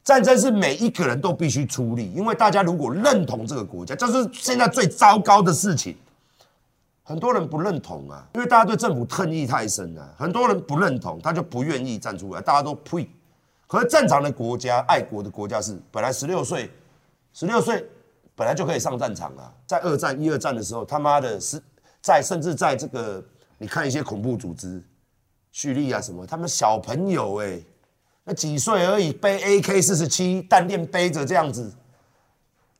[0.04, 5.96] 战争是每一个人都必须出力，因为大家如果认同这个国家，这是现在最糟糕的事情。
[7.04, 10.14] 很多人不认同啊，因为大家对政府恨意太深了。
[10.16, 13.08] 很多人不认同，他就不愿意站出来，大家都呸。
[13.66, 16.70] 可是正常的国家，爱国的国家是本来十六岁，
[17.32, 17.84] 十六岁
[18.34, 19.52] 本来就可以上战场啊。
[19.66, 21.60] 在二战、一二战的时候，他妈的是
[22.00, 23.22] 在甚至在这个，
[23.58, 24.82] 你看一些恐怖组织。
[25.50, 26.26] 叙利亚什么？
[26.26, 27.60] 他们小朋友哎，
[28.24, 31.72] 那几岁而已，背 AK 四十七弹链背着这样子，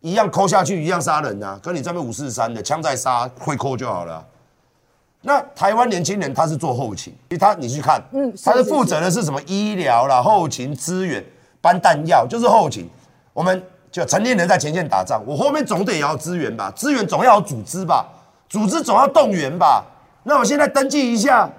[0.00, 1.59] 一样抠下去，一样杀人啊！
[1.61, 4.24] 跟你这边五四三的枪在杀，会抠就好了啊。
[5.22, 11.24] 那台湾年轻人他是做后勤，他你去看，嗯，他是负责的是什么医疗啦、后勤资源，
[11.61, 12.88] 搬弹药，就是后勤。
[13.33, 18.07] 我们就成年人在前线打仗，我后面总得也要支援吧，支援总要有组织吧，
[18.48, 19.85] 组织总要动员吧。
[20.22, 21.50] 那我现在登记一下，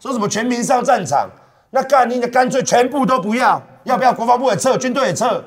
[0.00, 1.28] 说什么全民上战场？
[1.70, 5.42] 那干你的干脆全部都不要，要不要国防部也撤，军队也撤？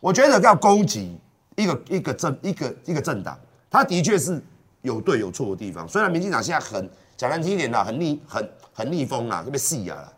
[0.00, 1.18] 我觉得要攻击
[1.56, 3.36] 一个一个政一个一个政党，
[3.68, 4.40] 他的确是
[4.82, 5.88] 有对有错的地方。
[5.88, 10.12] 虽然民进党现在很讲难听一点啦，很逆很很逆风啦，特别细啊，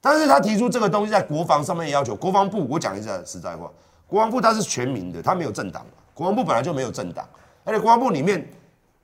[0.00, 3.70] 但是他提出这个东西在国防上面要求，国防部我讲一下实在话，
[4.06, 7.26] 国防部它是全民的，它没有政党，国防部本来就没有政党，
[7.64, 8.46] 而且国防部里面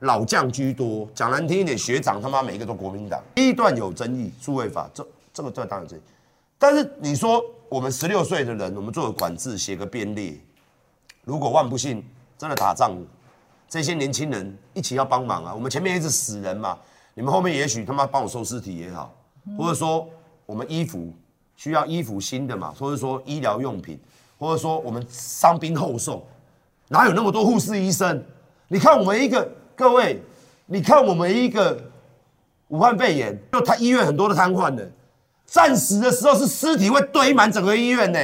[0.00, 3.18] 老将居多，讲难听一点，学长他妈每一个都国民党。
[3.34, 5.02] 第一段有争议，数位法这
[5.40, 6.02] 这个这当然争议，
[6.58, 7.44] 但是你说。
[7.70, 10.36] 我们十六岁的人，我们做个管制，写个编列。
[11.22, 12.04] 如果万不幸
[12.36, 12.90] 真的打仗，
[13.68, 15.54] 这些年轻人一起要帮忙啊！
[15.54, 16.76] 我们前面一直死人嘛，
[17.14, 19.14] 你们后面也许他妈帮我收尸体也好，
[19.56, 20.04] 或者说
[20.46, 21.14] 我们衣服
[21.54, 23.96] 需要衣服新的嘛，或者说医疗用品，
[24.36, 26.20] 或者说我们伤兵后送，
[26.88, 28.20] 哪有那么多护士医生？
[28.66, 30.20] 你看我们一个各位，
[30.66, 31.80] 你看我们一个
[32.66, 34.90] 武汉肺炎，就他医院很多的瘫痪的。
[35.50, 38.18] 战死的时候是尸体会堆满整个医院呢，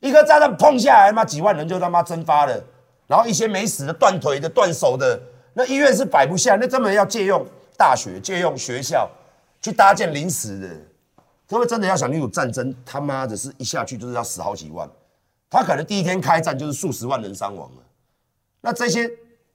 [0.00, 2.62] 一颗炸弹碰下来，他妈几万人就他妈蒸发了，
[3.06, 5.18] 然后一些没死的、断腿的、断手的，
[5.54, 7.46] 那医院是摆不下，那专门要借用
[7.78, 9.10] 大学、借用学校
[9.62, 10.68] 去搭建临时的。
[11.48, 14.86] 各位真的要想清楚，战争他妈的是一下去就是要死好几万，
[15.48, 17.82] 他可能第一天开战就是数十万人伤亡了，
[18.60, 19.10] 那这些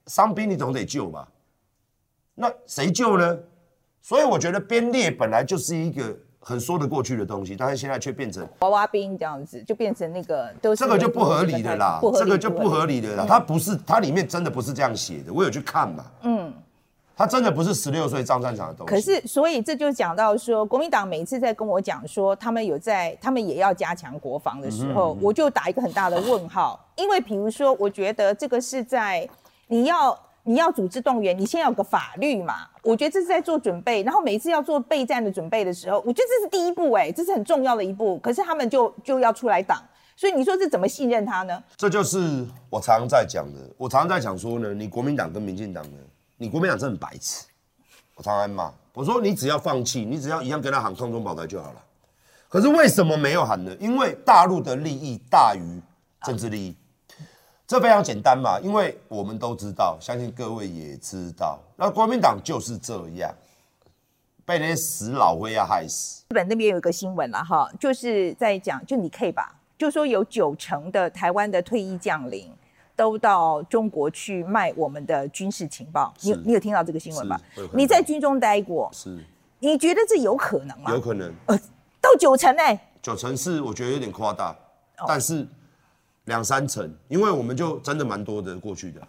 [0.07, 1.27] 伤兵你总得救吧？
[2.33, 3.37] 那谁救呢？
[4.01, 6.17] 所以我觉得编列本来就是一个。
[6.47, 13.25] 很说得过去的东西，但是现在却变成娃娃兵这样子，就变成那个都是这个就不合理的啦，这个就不合理的啦。
[13.27, 16.05] 它不是，它里面真的不是这样写的，我有去看嘛。
[16.21, 16.53] 嗯，
[17.17, 18.93] 它真的不是十六岁上战场的东西。
[18.93, 29.27] 可是，所以这就讲到说，国民党每次在跟我讲说他们有在，他们也要加强国防的时候，我就打一个很大的问号，因为比如说，我觉得这个是在
[29.65, 30.15] 你要。
[30.47, 32.67] 你要组织动员，你先要有个法律嘛？
[32.83, 38.19] 我觉得这是在做准备，然后每一次要做备战的准备的时候，我觉得这是第一步，哎，这是很重要的一步。
[38.19, 39.83] 可是他们就就要出来挡，
[40.15, 41.63] 所以你说这怎么信任他呢？
[41.75, 43.59] 这就是我常常在讲的。
[43.75, 45.97] 我常常在讲说呢，你国民党跟民进党呢，
[46.37, 47.47] 你国民党真很白痴。
[48.13, 51.81] 我常常骂，我说你只要放弃，你只要一样跟他喊空中保台就好了。
[52.47, 53.75] 可是为什么没有喊呢？
[53.79, 55.81] 因为大陆的利益大于
[56.23, 56.75] 政治利益。
[57.67, 63.33] 这非常简单嘛，因为我们都知道，相信各位也知道，那国民党就是这样，
[64.45, 66.23] 被那些死老灰要害死。
[66.29, 72.53] 日本那边有一个新闻了哈，就是在讲，就你可以吧，就说有九成的台湾的退役将领
[72.95, 76.13] 都到中国去卖我们的军事情报。
[76.21, 77.35] 你你有听到这个新闻吗？
[77.73, 79.17] 你在军中待过，是？
[79.57, 80.91] 你觉得这有可能吗？
[80.91, 81.57] 有可能，呃，
[81.99, 84.55] 到九成哎、欸，九成是我觉得有点夸大，
[84.99, 85.47] 哦、但是。
[86.25, 89.01] 两三成，因为我们就真的蛮多的过去的，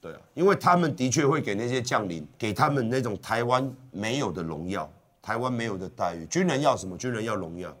[0.00, 4.90] 对啊，因为他们的确会给那些将领，给他们那种台湾没有的荣耀，
[5.22, 6.26] 台湾没有的待遇。
[6.26, 6.96] 军人要什么？
[6.96, 7.76] 军人要荣耀。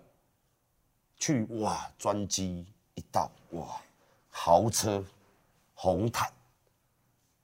[1.16, 2.64] 去哇，专机
[2.94, 3.66] 一到哇，
[4.30, 5.04] 豪车、
[5.74, 6.28] 红毯，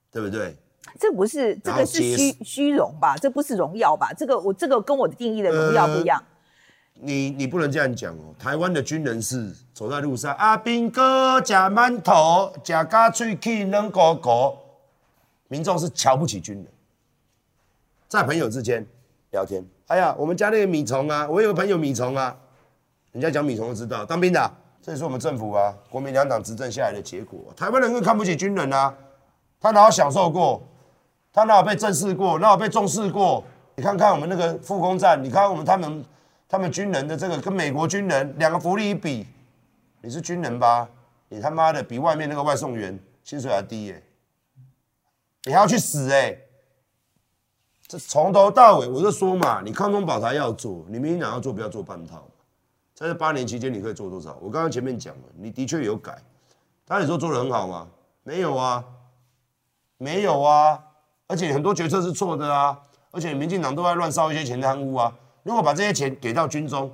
[0.09, 0.55] 对不对？
[0.97, 3.17] 这不是这个是虚虚荣吧？
[3.17, 4.13] 这不是荣耀吧？
[4.13, 6.17] 这个我这个跟我的定义的荣耀不一样。
[6.17, 6.34] 呃
[6.97, 8.33] 你你不能这样讲哦！
[8.39, 14.57] 台湾的军人是走在路上，阿兵哥吃馒头，吃咖脆去扔狗狗，
[15.49, 16.65] 民众是瞧不起军人。
[18.07, 18.85] 在朋友之间
[19.31, 22.35] 聊天，哎呀，我们家那个米虫啊，我有个朋友米虫啊，
[23.11, 24.49] 人家讲米虫都知道，当兵的啊，
[24.81, 27.39] 这也是我们政府啊，国民两党执政下来的结果。
[27.57, 28.95] 台湾人更看不起军人啊，
[29.59, 30.63] 他哪有享受过？
[31.33, 32.39] 他哪有被正视过？
[32.39, 33.43] 哪有被重视过？
[33.75, 36.03] 你看看我们那个复工站，你看我们他们。
[36.47, 39.25] 他们军人的这个跟美国军人两个福利一比，
[40.01, 40.87] 你是军人吧？
[41.27, 44.03] 你他妈的比外面那个外送员薪水还低耶、
[45.43, 46.41] 你还要去死哎、欸！
[47.87, 52.27] 这从头到尾我就说嘛，你抗中保台要做，你民进党要做，不要做半套。
[52.93, 54.37] 在这八年期间，你可以做多少？
[54.41, 56.15] 我刚刚前面讲了，你的确有改，
[56.85, 57.87] 但你说做的很好吗？
[58.23, 58.85] 没有啊，
[59.97, 60.81] 没有啊，
[61.27, 62.79] 而且很多决策是错的啊，
[63.11, 65.13] 而且民进党都在乱烧一些钱贪污啊。
[65.45, 66.91] 如果把这些钱给到军中，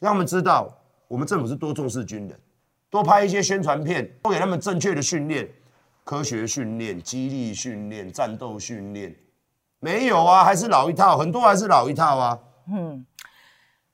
[0.00, 0.68] 让他们知道
[1.06, 2.36] 我们政府是多重视军人，
[2.90, 5.48] 多拍一些宣传片，多给他们正确的训练、
[6.02, 9.14] 科学训练、激励训练、战斗训练，
[9.78, 12.36] 没有啊，还是老一套，很多还是老一套啊。
[12.68, 13.06] 嗯，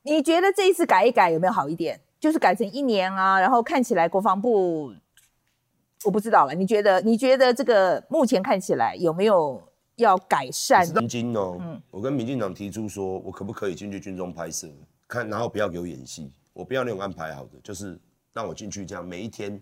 [0.01, 2.01] 你觉得这一次改一改有没有好一点？
[2.19, 4.95] 就是改成一年啊，然后看起来国防部
[6.05, 6.55] 我不知道了。
[6.55, 7.03] 你觉得？
[7.03, 9.69] 你觉得这个目前看起来有没有？
[9.97, 10.85] 要改善。
[10.85, 14.69] 曾经哦，嗯、我跟民进党提出说，我可不可以进去军中拍摄，
[15.07, 17.99] 看，然后不要给我演戏，我不要那种安排好的，就是
[18.33, 19.61] 让我进去这样每一天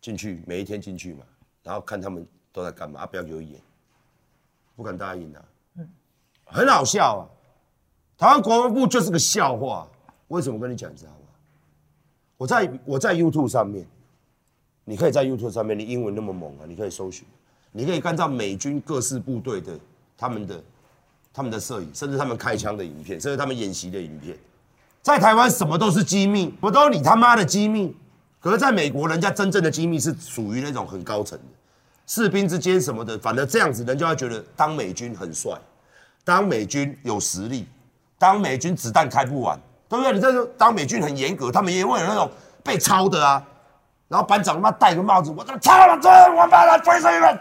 [0.00, 1.24] 进去，每一天进去嘛，
[1.62, 3.60] 然后看他们都在干嘛，啊、不要给我演，
[4.76, 5.44] 不敢答应啊，
[5.76, 5.88] 嗯，
[6.44, 7.22] 很好笑啊，
[8.18, 9.88] 台湾国防部就是个笑话，
[10.28, 11.18] 为什么我跟你讲，你知道吗？
[12.36, 13.86] 我在我在 YouTube 上面，
[14.84, 17.26] 你可以在 YouTube 上面，你英文那么猛啊，你可以搜寻，
[17.76, 19.76] 你可以看到美军各式部队的
[20.16, 20.62] 他们的
[21.32, 24.38] 他们的摄影，甚至他们开枪的影片，甚至他们演习的影片。
[25.02, 27.96] 在台湾什么都是机密，不都你他妈的机密。
[28.38, 31.44] 可是在美国，人家真正的机密是属于那种很高层的，
[32.06, 35.52] 士兵之间什么的，反正这样子人就会觉得当美军很帅，
[36.22, 37.66] 当美军有实力，
[38.18, 39.58] 当美军子弹开不完。
[39.86, 40.12] 对不对？
[40.14, 42.28] 你这是当美军很严格，他们也会有那种
[42.64, 43.40] 被抄的啊。
[44.08, 47.40] 然后班长他妈戴个帽子，我这抄了，这我把他追上一个。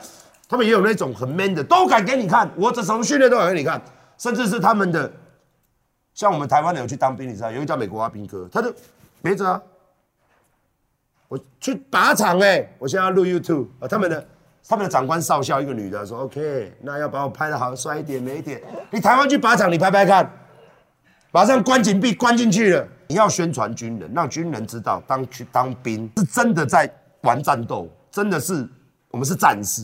[0.53, 2.47] 他们也有那种很 man 的，都敢给你看。
[2.55, 3.81] 我这什么训练都敢给你看，
[4.19, 5.11] 甚至是他们的，
[6.13, 8.71] 像我们台湾的有去当兵，你知道，有一个叫美国阿兵哥，他就
[9.23, 9.59] 没辙啊。
[11.27, 13.87] 我去靶场哎、我现在要录 YouTube 啊。
[13.87, 14.27] 他们的
[14.69, 18.61] 他们的长官少校一个女的说，OK，那要把我拍的好帅一点美一点。
[18.91, 20.31] 你台湾去靶场，你拍拍看。
[21.31, 22.87] 马上关紧闭，关进去了。
[23.07, 26.87] 你要宣传军人，让军人知道，当去当兵是真的在
[27.21, 28.69] 玩战斗，真的是
[29.09, 29.81] 我们是战士，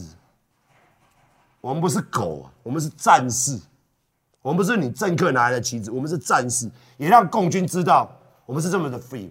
[1.61, 3.59] 我们不是狗啊，我们是战士，
[4.41, 8.09] 我们不是你政客拿来的旗子，我们是战士，也让共军知道
[8.45, 9.29] 我们是这么的 free，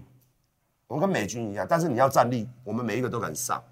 [0.86, 3.62] 我们跟美军一样，但是你要站立，我们每一个都敢上，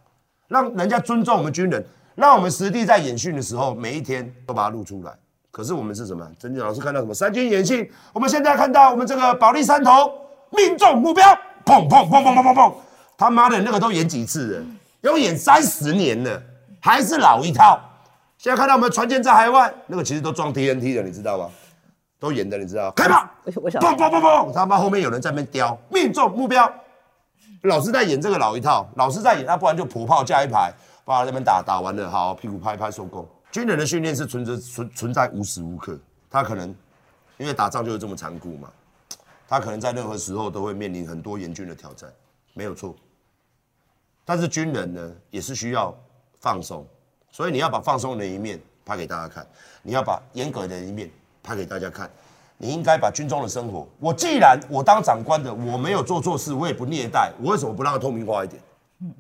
[0.49, 5.13] 让人家尊重我们军人，让我们实地在演训的时候，每一天都把它录出来。
[5.51, 6.27] 可是我们是什么？
[6.39, 7.13] 曾经老师看到什么？
[7.13, 10.13] 三军演训，我们现在看到我们这个保利山头
[10.51, 11.27] 命中目标，
[11.65, 12.75] 砰砰砰砰砰砰砰！
[13.19, 14.67] 他妈的，那个都演几次了？
[15.03, 16.43] 要演三十年了，
[16.81, 17.81] 还是老一套。
[18.47, 21.51] 现在看到我们船舰在海外，那个其实都装 TNT 的，你知道吗？
[22.21, 22.93] 都演的，你知道？
[22.93, 23.29] 开炮！
[23.45, 24.53] 砰砰砰砰！
[24.53, 26.73] 他妈后面有人在那边雕，命中目标。
[27.63, 30.73] 老师在演这个老一套，老师在演，那不然就迫炮架一排，
[31.05, 33.29] 把那边打打完了，好屁股拍拍收工。
[33.51, 35.99] 军人的训练是存着存存在无时无刻，
[36.31, 36.73] 他可能
[37.39, 38.69] 因为打仗就是这么残酷嘛，
[39.49, 42.09] 他可能在任何时候都会面临很多严峻的挑战，
[42.55, 42.95] 没有错。
[44.25, 45.93] 但是军人呢，也是需要
[46.39, 46.87] 放松，
[47.37, 49.47] 所以你要把放松的一面拍给大家看，
[49.83, 51.11] 你要把严格的一面
[51.43, 52.11] 拍给大家看。
[52.57, 58.63] 你应该把军中的生活，我既然我当长官的，我没有做错事，我也不虐待，我为什么不让它透明化一点？
[59.03, 59.13] 嗯，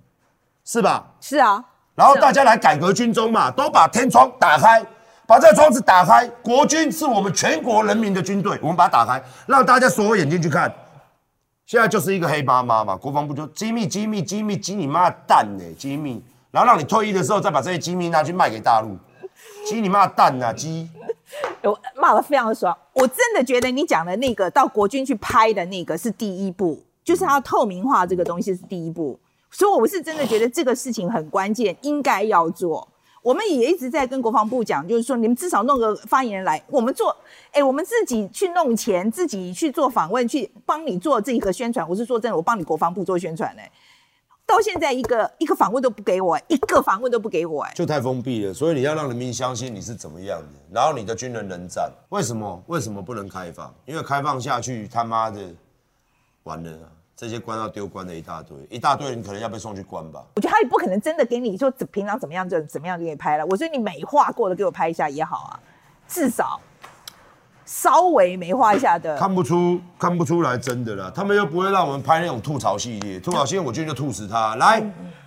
[0.64, 1.04] 是吧？
[1.20, 1.62] 是啊。
[1.94, 4.82] 然后大家来改革军中嘛，都把天窗打开，
[5.26, 6.26] 把这个窗子打开。
[6.42, 10.74] 国军是我们全国人民的军队，我们把它打开，让大家所有眼睛去看。
[11.66, 15.64] 现在就是一个黑妈妈嘛，国防部就机密、机密、机密，机你妈蛋呢？
[15.78, 16.24] 机密，
[16.56, 18.96] 然后让你退役的时候再把这些机密拿去卖给大陆，
[19.66, 20.50] 机你妈蛋啊！
[20.50, 20.88] 机，
[21.62, 22.74] 我骂得非常的爽。
[22.94, 29.20] 我真的觉得你讲的那个到国军去拍的那个是第一步，就是要透明化这个东西是第一步。
[29.50, 32.88] 所以，我是真的觉得这个事情很关键，应该要做。
[33.20, 37.14] 我们也一直在跟国防部讲，就是说，你们至少弄个发言人来，我们做，
[37.52, 41.86] 哎，我们自己去弄钱，自己去做访问，去帮你做这个宣传。
[41.86, 43.62] 我是说真的，我帮你国防部做宣传呢。
[44.46, 48.54] 到现在一个一个访问都不给我，一个访问都不给我，哎，就太封闭了。
[48.54, 51.92] 所以你要让人民相信你是怎么样的，然后你的军人能战。
[52.10, 52.62] 为什么？
[52.66, 53.74] 为什么不能开放？
[53.84, 55.40] 因为开放下去，他妈的，
[56.44, 56.70] 完了。
[57.18, 60.22] 这些官要丢官的一大堆，一大堆人可能要被送去关吧。
[60.34, 63.46] 我觉得他也不可能真的给你说平常怎么样就怎么样给你拍了。
[63.46, 65.60] 我说你美化过的给我拍一下也好啊，
[66.06, 66.60] 至少
[67.66, 69.14] 稍微美化一下的。
[69.18, 74.54] 看不出看不出来真的啦，他们又不会让我们拍那种吐槽系列，吐槽系列我今天就吐死他。
[74.54, 74.82] 来，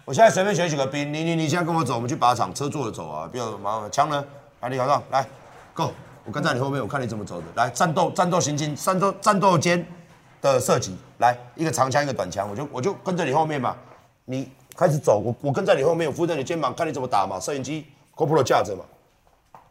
[0.05, 3.91] 我现在随便选几个兵，你你你现在跟我走，我们去靶场，车坐着走啊，不要麻烦。
[3.91, 4.25] 枪呢？
[4.59, 5.25] 把你考上，来
[5.73, 5.91] ，Go，
[6.25, 7.45] 我跟在你后面，我看你怎么走的。
[7.55, 9.85] 来，战斗战斗行进，战斗战斗间
[10.41, 10.97] 的射击。
[11.19, 13.75] 来一个长枪，一个短枪，我就我就跟着你后面嘛。
[14.25, 17.39] 你开始走，我我跟在你后面，我扶着你肩膀，看你怎么打嘛。
[17.39, 18.83] 摄影机 GoPro 架着嘛，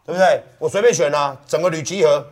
[0.05, 0.43] 对不对？
[0.59, 2.25] 我随便选啊，整个旅集合，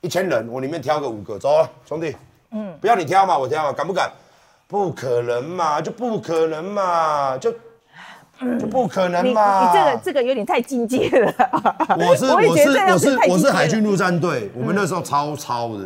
[0.00, 2.16] 一千人，我里面挑个五个，走啊，兄弟。
[2.52, 4.10] 嗯，不要你挑嘛，我挑嘛，敢不敢？
[4.66, 7.52] 不可能嘛，就不可能嘛，就
[8.58, 9.60] 就不可能嘛。
[9.60, 11.32] 你，你这个这个有点太境界了。
[11.98, 15.84] 我是 我是我是我是海军陆战队，我们那时候超超的。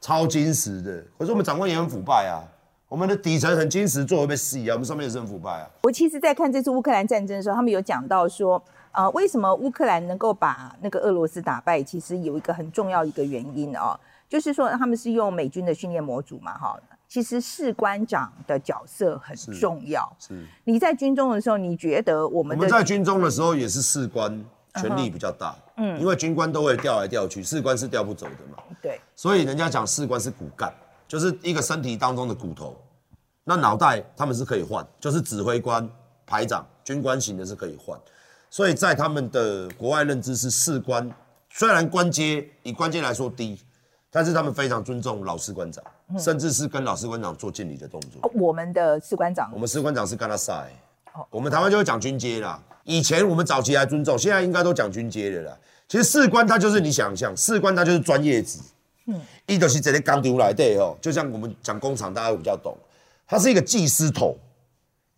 [0.00, 2.44] 超精实的，可是我们长官也很腐败啊。
[2.90, 4.74] 我们的底层很精实，做会被洗啊。
[4.74, 5.66] 我们上面也是很腐败啊。
[5.80, 8.62] 我其实，在看这次乌克兰战争的时候，他们有讲到说，
[8.94, 11.82] 呃，为什么乌克兰能够把那个俄罗斯打败？
[11.82, 16.78] 其实有一个很重要一个原因哦，就是说他们是用美军的训练模组嘛，哈。
[17.06, 20.10] 其实士官长的角色很重要。
[20.18, 24.44] 是，是你在军中的时候，你觉得我们我们在军中的时候也是士官。
[24.80, 28.60] 权力比较大，嗯，因为军官都会调来调去，士官是调不走的嘛。
[28.82, 30.74] 对，所以人家讲士官是骨干，
[31.06, 32.76] 就是一个身体当中的骨头。
[33.44, 35.88] 那脑袋他们是可以换，就是指挥官、
[36.26, 37.96] 排长、军官型的是可以换。
[38.54, 41.10] 所以在他们的国外认知是士官，
[41.50, 43.60] 虽然官阶以官阶来说低，
[44.12, 48.30] 但是他们非常尊重老士官长，嗯、甚至是跟老士官长做敬礼的动作。
[48.32, 50.70] 我们的士官长，我们士官长是跟他赛。
[51.30, 52.62] 我们台湾就会讲军阶啦。
[52.84, 55.58] 以前我们早期还尊重，现在应该都讲军阶的啦。
[55.88, 58.60] 其实士官他就是你想象，士官他就是专业职。
[59.06, 62.76] 嗯，一就是这些钢丢来的哦，就像我们讲工厂，大家会比较懂。
[63.26, 64.38] 他是一个技师头，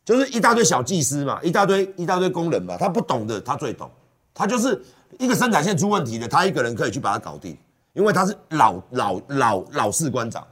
[0.07, 3.91] 就是一大堆小技师嘛，一大堆一大堆工人嘛，他不懂的他最懂。
[4.33, 4.81] 他就是
[5.19, 7.59] 一个生产线出问题的，他一个人可以去把它搞定，
[7.93, 10.47] 因为他是老老老老士官长，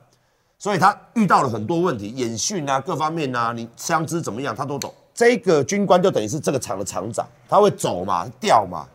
[0.58, 4.92] 所以他遇到了很多问题，演训啊各方面啊，你枪支怎么样他都懂。
[5.14, 8.88] 这个军官就等于是这个厂的厂长，他会走嘛，调嘛，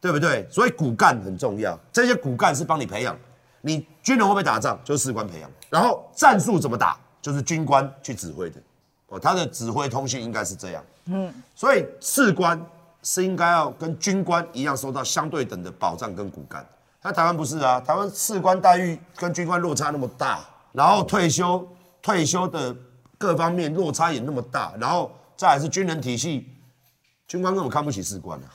[0.00, 0.46] 对不对？
[0.48, 3.18] 所以骨干很重要，这些骨干是帮你培养。
[3.62, 5.50] 你军人会不会打仗，就是士官培养。
[5.70, 8.60] 然后战术怎么打，就是军官去指挥的。
[9.12, 10.84] 哦，他的指挥通信应该是这样。
[11.04, 12.60] 嗯，所以士官
[13.02, 16.66] 是应该要跟军官一样受到相对等的保障跟骨干。
[17.02, 20.40] 那台湾不是啊，台湾士官待遇跟军官落差那么大，
[20.72, 21.66] 然后退休
[22.00, 22.74] 退休的
[23.18, 25.10] 各方面落差也那么大，然后。
[25.34, 26.46] 再来是军人体系，
[27.26, 28.46] 军官根本看不起士官啊。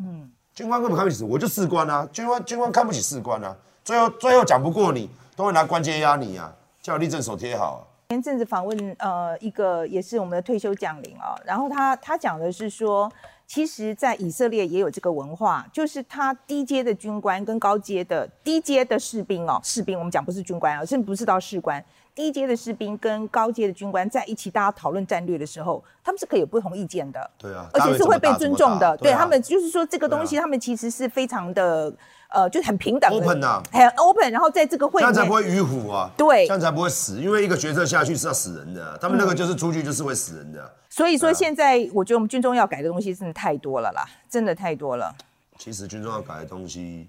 [0.00, 2.08] 嗯， 军官根本看不起，我就士官啊。
[2.12, 3.56] 军官军官看不起士官啊。
[3.84, 6.52] 最后最后讲不过你，都会拿官阶压你啊，
[6.82, 7.80] 叫立正手贴好啊。
[8.12, 13.10] 前阵子访问呃一个也是我们的退休将领啊，然后他他讲的是说，
[13.46, 21.82] 其实，在以色列也有这个文化，就是他低阶的军官跟高阶的低阶的士兵哦，士兵我们讲不是军官啊，甚至不是到士官。
[22.14, 27.30] 低阶的士兵跟高阶的军官在一起，大家讨论战略的时候，他们是可以有不同意见的。
[27.38, 28.94] 对啊，而且是会被尊重的。
[28.98, 31.90] 对他们，就是说这个东西，他们其实是非常的，
[32.32, 33.10] 呃，就很平等。
[33.12, 34.30] open 啊，很 open。
[34.30, 36.10] 然后在这个会，这样才不会迂腐啊。
[36.16, 37.20] 对，这样才不会死。
[37.20, 40.74] 因为一个决策下去是要死人的，他们那个就是出去就是会死人的。
[40.88, 45.14] 所以说，现在我觉得我们军中要改的东西真的太多了啦，真的太多了。
[45.58, 47.08] 其实军中要改的东西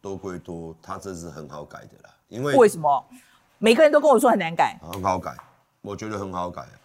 [0.00, 2.10] 多归多，它这是很好改的啦。
[2.28, 3.04] 因为为什么？
[3.58, 5.34] 每个人都跟我说很难改，很好改，
[5.80, 6.76] 我觉得很好改啊。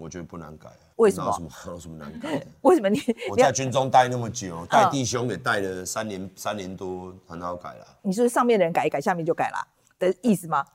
[0.00, 0.74] 我觉得不难改啊。
[0.96, 1.26] 为什么？
[1.26, 2.46] 有什么有什么难改的？
[2.62, 7.86] 为什么你我在军中待那么久，带弟兄也带了三年三年多，很好改了。
[8.02, 10.66] 你是上面的人改一改，下面就改了的意思吗？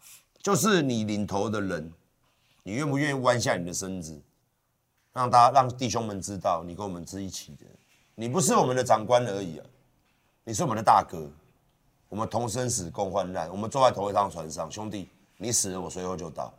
[0.42, 1.92] 就是你领头的人，
[2.64, 4.22] 你愿不愿意弯下你的身子，
[5.14, 7.66] 让大家让弟兄们知道，你跟我们是一起的，
[8.14, 9.66] 你不是我们的长官而已啊，
[10.44, 11.30] 你是我们的大哥。
[12.08, 16.54] 我们同生死共患难，我们坐在同一趟船上，兄弟，你死了我随后就到，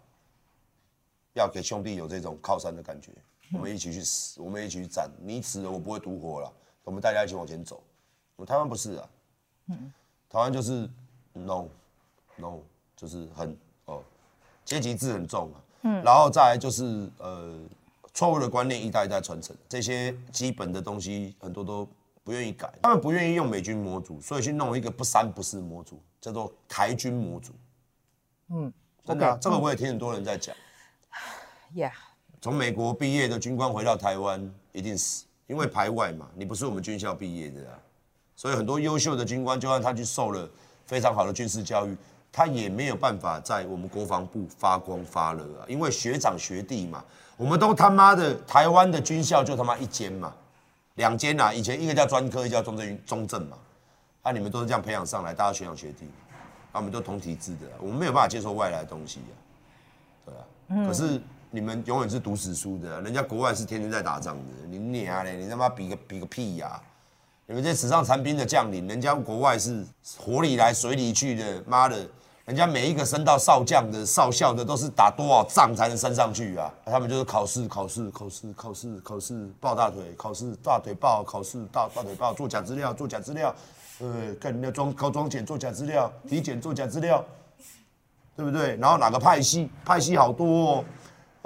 [1.37, 3.13] 要给兄弟有这种靠山的感觉。
[3.53, 5.09] 我们一起去死，我们一起去战。
[5.23, 7.83] 你死了我不会独活了，我们大家一起往前走。
[8.35, 9.09] 我们台湾不是啊，
[10.29, 10.91] 台湾就是
[11.33, 11.69] no
[12.37, 12.59] no，
[12.97, 14.03] 就是很哦，
[14.65, 15.57] 阶级制很重啊。
[16.03, 17.59] 然后再来就是呃，
[18.13, 21.89] 错误的观念一代一代传承，这些基本的东西很多都。
[22.27, 27.53] 不愿意改，他们不愿意用美军模组，所以去弄一个不三不四模组，叫做台军模组。
[28.49, 28.73] 嗯，
[29.05, 30.53] 真的，okay, 这个我也听很多人在讲。
[31.75, 31.93] Yeah，
[32.41, 37.79] 从美国毕业的军官回到台湾一定死，因为排外嘛，你不是我们军校毕业的啊。
[38.35, 40.49] 所以很多优秀的军官，就算他去受了
[40.87, 41.97] 非常好的军事教育，
[42.31, 47.05] 他也没有办法在我们国防部发光发热啊，因为学长学弟嘛，
[47.37, 50.35] 我们都他妈的台湾的军校就他妈一间嘛。
[50.97, 53.59] 两间呐，以前一个叫专科，一个叫中正中正嘛，
[54.23, 56.07] 啊，你们都是这样培养上来，大家学长学弟，
[56.73, 59.33] 啊，我们都同体制的，我们没有办法接受外来的东西啊，
[60.25, 61.21] 对啊，嗯、可是
[61.51, 66.83] 你们永远是读死书的，人家国外是天天在打仗的，你娘嘞，你他妈比个比个屁呀、啊！
[67.47, 69.85] 你们这纸上谈兵的将领，人家国外是
[70.19, 72.07] 火里来水里去的，妈的！
[72.45, 76.73] 人家每一个升到少将的、少校的，都是打多少仗才能升上去啊？
[76.85, 83.53] 他们就是考试、考试、考试、考试、考试，抱大腿，考试大腿抱，考试大大腿抱，做假资料，做假资料，
[83.99, 87.25] 呃，看人家装高装检做假资料，体检做假资料，
[88.37, 88.77] 对不对？
[88.77, 89.69] 然后哪个派系？
[89.85, 90.85] 派系好多哦，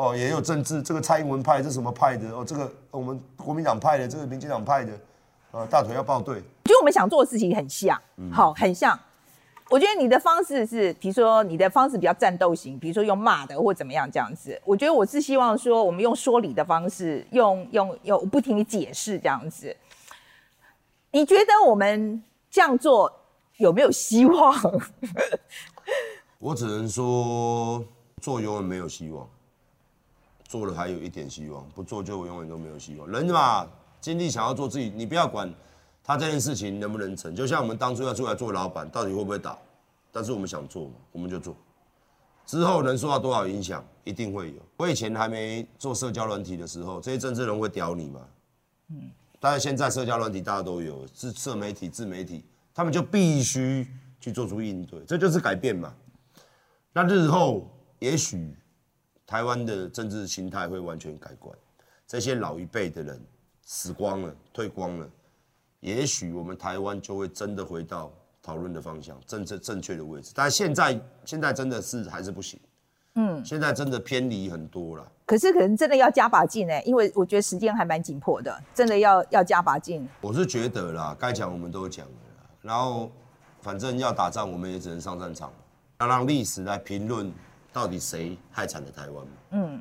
[0.01, 2.31] 哦，也有政治，这个蔡英文派，这什么派的？
[2.31, 4.93] 哦，这个我们国民党派的，这个民进党派的，
[5.51, 6.37] 呃，大腿要抱对。
[6.37, 8.99] 我觉得我们想做的事情很像，嗯、好，很像。
[9.69, 14.59] 我觉得你的方式是，比如说你的方式比较战斗型，比如说用骂的或怎么样这样子。
[14.65, 19.77] 我觉得我是希望说，我们用说理的方式，用用用不停的解释这样子。
[21.11, 23.13] 你觉得我们这样做
[23.59, 24.81] 有没有希望？
[26.41, 27.85] 我只能说，
[28.23, 29.29] 做永远没有希望，
[30.51, 33.09] 做了还有一点希望，不做就永远都没有希望。
[33.09, 33.65] 人嘛，
[34.01, 35.49] 尽力想要做自己，你不要管。
[36.03, 37.33] 他这件事情能不能成？
[37.37, 39.57] 就像我们当初要出来做老板，到底会不会倒？
[40.11, 41.55] 但是我们想做嘛，我们就做。
[42.47, 44.57] 之后能受到多少影响，一定会有。
[44.77, 48.21] 我以前还没做社交软体的时候，这些政治人会屌你嘛？
[48.89, 49.09] 嗯。
[49.39, 52.45] 但是现在社交软体大家都有，是社媒体、自媒体，
[52.75, 53.87] 他们就必须
[54.21, 55.95] 去做出应对，这就是改变嘛。
[56.93, 57.71] 那日后
[58.01, 58.53] 也许
[59.31, 61.57] 台湾的政治心态会完全改观，
[62.05, 63.25] 这些老一辈的人
[63.65, 65.09] 死光了、退光了，
[65.79, 68.13] 也许我们台湾就会真的回到
[68.43, 70.33] 讨论的方向，正正正确的位置。
[70.35, 72.59] 但现在现在真的是还是不行，
[73.15, 75.13] 嗯，现在真的偏离很多了。
[75.25, 80.09] 可是可能真的要加把劲哎，因为我觉得时间还蛮紧迫的，真的要要加把劲。
[80.21, 83.13] 我是觉得啦，该讲我们都讲了啦，然后
[83.63, 85.53] 反正要打仗，我们也只能上战场，
[86.01, 87.33] 要让历史来评论
[87.73, 89.27] 到底谁害惨了台湾。
[89.51, 89.81] 嗯，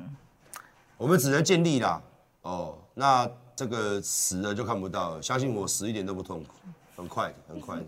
[0.96, 2.00] 我们只能尽力啦。
[2.42, 6.54] 哦，那这个死了就看不到了，相信我，死一点都不痛苦，
[6.96, 7.84] 很快的，很快的。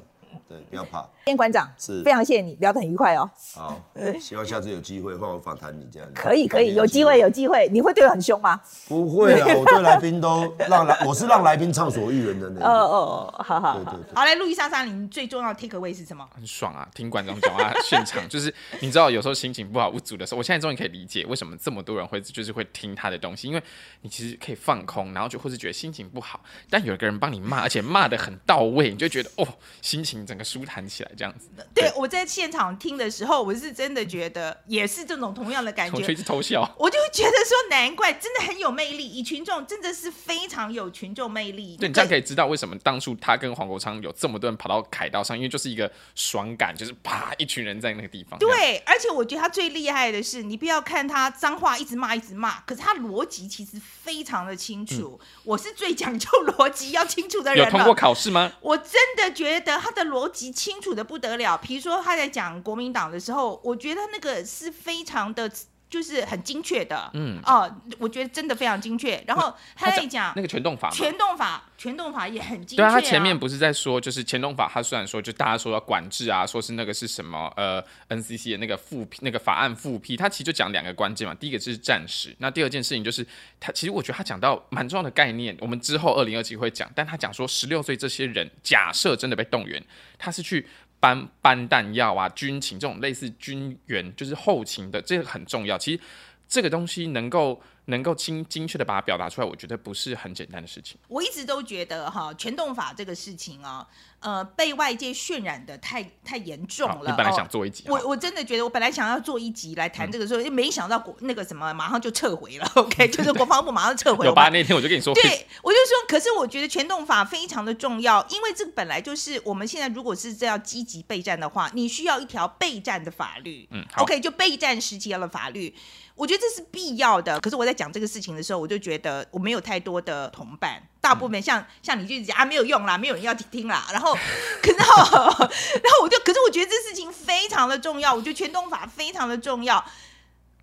[0.52, 1.00] 对，不要怕。
[1.24, 3.30] 今天馆长是非常谢谢你，聊得很愉快哦。
[3.54, 3.80] 好，
[4.20, 6.06] 希望下次有机会换我访谈你这样。
[6.14, 8.60] 可以可以，有机会有机会，你会对我很凶吗？
[8.86, 12.68] 不会啊， 我对来宾都让来，我是让来宾畅所欲言的那种。
[12.68, 13.76] 哦哦，好好。
[13.78, 14.14] 对对对。
[14.14, 16.28] 好，来路易莎莎琳最重要的 take away 是什么？
[16.34, 23.62] 很爽啊，听馆长讲话现场，就是你知道有时候心情不好无助的时候，我现在终于可以理解为什么这么多人会就是会听他的东西，因为
[24.02, 29.46] 你其实可以放空，然后就或是觉得心情不好，但有一个人帮你骂，而且骂的很到位，你就觉得哦，
[29.80, 31.10] 心情整个舒坦起来。
[31.16, 41.76] 这样子的，对，对我在现场听的时候，我是真的觉得也是这种同样的感觉，我一直偷笑，我就觉得说难怪真的很有魅力，以群众真的是非常有群众魅力。
[41.76, 48.38] 对，你这样可以知道为什么当初他跟黄国昌有这么多人跑到凯道上，因为就是一个爽感，就是啪一群人在那个地方。
[48.38, 55.20] 对，而且我觉得他最厉害的是，你不要看他脏话一直骂一直骂，可是他逻辑其实非常的清楚。
[55.20, 57.64] 嗯、我是最讲究逻辑要清楚的人。
[57.64, 58.50] 有通过考试吗？
[58.60, 61.04] 我真的觉得他的逻辑清楚的。
[61.04, 65.50] 不得了，比如说他在讲国民党的时候，我觉得那个是非常的。
[65.92, 69.22] 就是很精确的，嗯哦，我觉得真的非常精确。
[69.26, 72.76] 然后他在讲那个全动法，全动法，全动法也很精确。
[72.76, 81.34] 对啊，他前面不是在说，就是全动法，他虽然说就大家说要管制啊，说是那个是什么呃 NCC 的那个复批那个法案复批，他其实就讲两个关键嘛。
[81.34, 83.26] 第一个是暂时，那第二件事情就是
[83.60, 89.84] 他其实我觉得他讲到蛮重要的概念，我们之后二零二七会讲，但他讲说十六岁这些人假设真的被动员，
[90.16, 90.66] 他是去。
[91.02, 95.76] 搬搬弹药啊，军情这种类似军援，就是后勤的，这个很重要。
[95.76, 96.00] 其实
[96.46, 100.96] 这个东西能够能够精精确的把它表达出来，我觉得不是很简单的事情。
[101.08, 103.86] 我一直都觉得哈，全动法这个事情啊。
[104.20, 107.10] 呃，被外界渲染的太太严重了。
[107.10, 112.70] 你本来想做一集，哦、我我真的觉得，我本来想要做一集来谈这个时候，嗯、没想到国那个什么马上就撤回了。
[112.76, 114.24] OK， 就是国防部马上撤回。
[114.24, 114.48] 有吧？
[114.50, 123.66] 那天我就跟你说，对，我就说，可是我觉得全动法非常的重要，因为这个本来就是我们现在如果是这样积极备战的话，你需要一条备战的法律。
[123.72, 125.74] 嗯，OK，就备战时期的法律，
[126.14, 127.40] 我觉得这是必要的。
[127.40, 130.82] 可是我在讲这个事情的时候，我就觉得我没有太多的同伴。
[131.00, 133.86] 大部分像、嗯、像你就是讲啊，没有用啦，没有人要听啦。
[133.90, 134.16] 然后，
[134.62, 135.02] 然后，
[135.38, 139.84] 然后我就，可是我觉得这事情非常的重要，我觉得全动法非常的重要。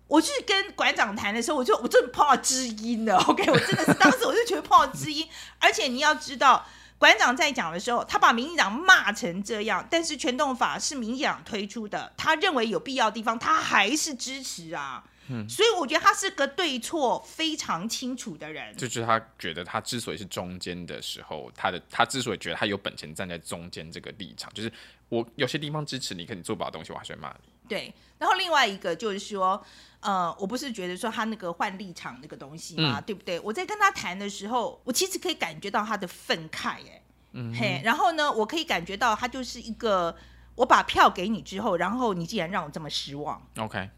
[0.06, 3.16] 我去跟馆长谈的时候，我就我真的碰到知音了。
[3.28, 5.28] OK，我真的是当时我就觉得碰到知音。
[5.60, 6.66] 而且你要知道，
[6.98, 15.04] 馆长在讲的时候，他把民进党骂成这样，但是全动法是民进党推出的，他认为有必要的地方，他还是支持啊。
[15.32, 18.76] 嗯，所以我觉得他是个对错非常清楚的人。
[18.76, 24.72] 就是他觉得他之所以是中间的时候，他的他之所以觉得他有本钱站在中间这个立场，就是
[25.08, 27.52] 我有些地方支持你，可你做不好的东西，我还是会骂你。
[27.68, 27.94] 对。
[28.18, 29.64] 然后另外一个就是说，
[30.00, 33.40] 呃，我不是觉得说他那个换立场那个东西嘛，嗯、对不对？
[33.40, 37.02] 我在跟他谈的时候，我其实可以感觉到他的愤慨，哎，
[37.32, 37.80] 嗯，嘿。
[37.82, 40.14] 然后呢，我可以感觉到他就是一个，
[40.54, 43.40] 我把票给你之后，然后你竟然让我这么失望。
[43.56, 43.88] OK。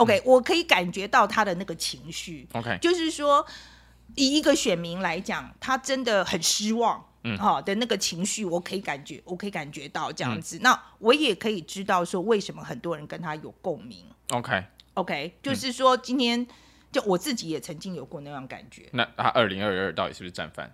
[0.00, 2.48] OK，、嗯、我可以感觉到他的那个情绪。
[2.54, 3.46] OK，就是说，
[4.14, 10.56] 以一个选民来讲，他真的很失望，嗯，好的那个情绪，我可以感觉，我可以感觉到这样子。
[10.58, 14.06] 嗯、那我也可以知道说，为什么很多人跟他有共鸣。
[14.30, 16.46] OK，OK，、okay, 就是说，今天、嗯、
[16.92, 18.88] 就我自己也曾经有过那样感觉。
[18.92, 20.72] 那他二零二二到底是不是战犯？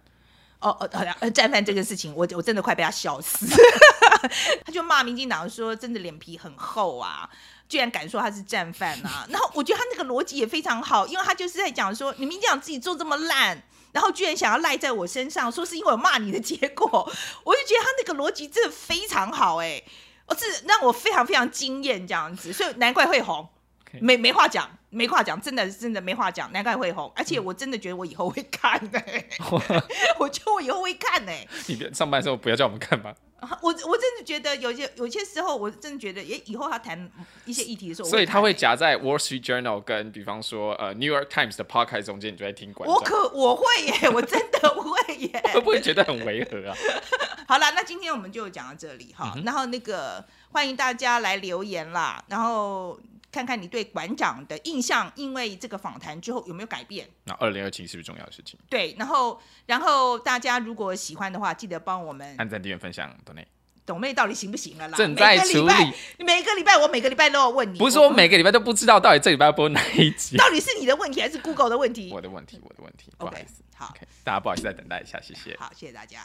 [0.60, 3.46] 哦哦，好像战犯这个事情，我我真的快被他笑死。
[4.64, 7.28] 他就骂民进党说，真的脸皮很厚啊。
[7.68, 9.26] 居然敢说他是战犯啊！
[9.30, 13.62] 然后我觉得他那个逻辑也非常好，因为他就是在讲说，你明明讲自己做这么烂，
[13.92, 16.88] 然后居然想要赖在我身上，说是因为我骂你的结果，
[17.44, 19.82] 我就觉得他那个逻辑真的非常好哎，
[20.26, 23.48] 我是让我非常非常惊艳这样子，所以难怪会红，
[24.00, 24.75] 没没话讲。
[24.90, 27.10] 没话讲，真的真的没话讲，难怪会红。
[27.14, 29.28] 而且我真的觉得我以后会看呢、欸，
[30.18, 31.48] 我觉得我以后会看呢、欸。
[31.66, 33.14] 你别上班的时候不要叫我们看吧。
[33.60, 37.08] 我我真的觉得有些有些时候，我真的觉得，也，以后他谈
[37.44, 42.94] 一些议题的时候，所以他会夹在 Wall Street Journal 跟比方说呃 New York Times 的 podcast 中间，你就在听观众。
[42.94, 45.42] 我可我会耶， 我真的会耶。
[45.52, 46.74] 会不会觉得很违和啊？
[47.46, 49.34] 好了，那今天我们就讲到这里哈。
[49.36, 52.98] 嗯、然后那个欢迎大家来留言啦，然后。
[53.36, 57.06] 看看你对馆长的印象，因为这个访谈之后有没有改变？
[57.24, 58.58] 那二零二七是不是重要的事情？
[58.70, 63.14] 对，然后然后大家如果喜欢的话，记得帮我们按赞、订阅、分享。
[63.26, 63.46] 斗内，
[63.84, 64.96] 董妹到底行不行了啦？
[64.96, 65.66] 正在处理。
[65.66, 70.38] 每个礼拜，每个礼拜我每个礼拜都要问你，不是我每个礼拜都不知道到底这礼拜要播哪一集？
[70.38, 72.10] 到底是你的问题还是 Google 的问题？
[72.16, 73.12] 我的问题，我的问题。
[73.18, 75.54] 不好意思，好，大家不好意思，再等待一下，谢谢。
[75.58, 76.24] 好，谢谢大家。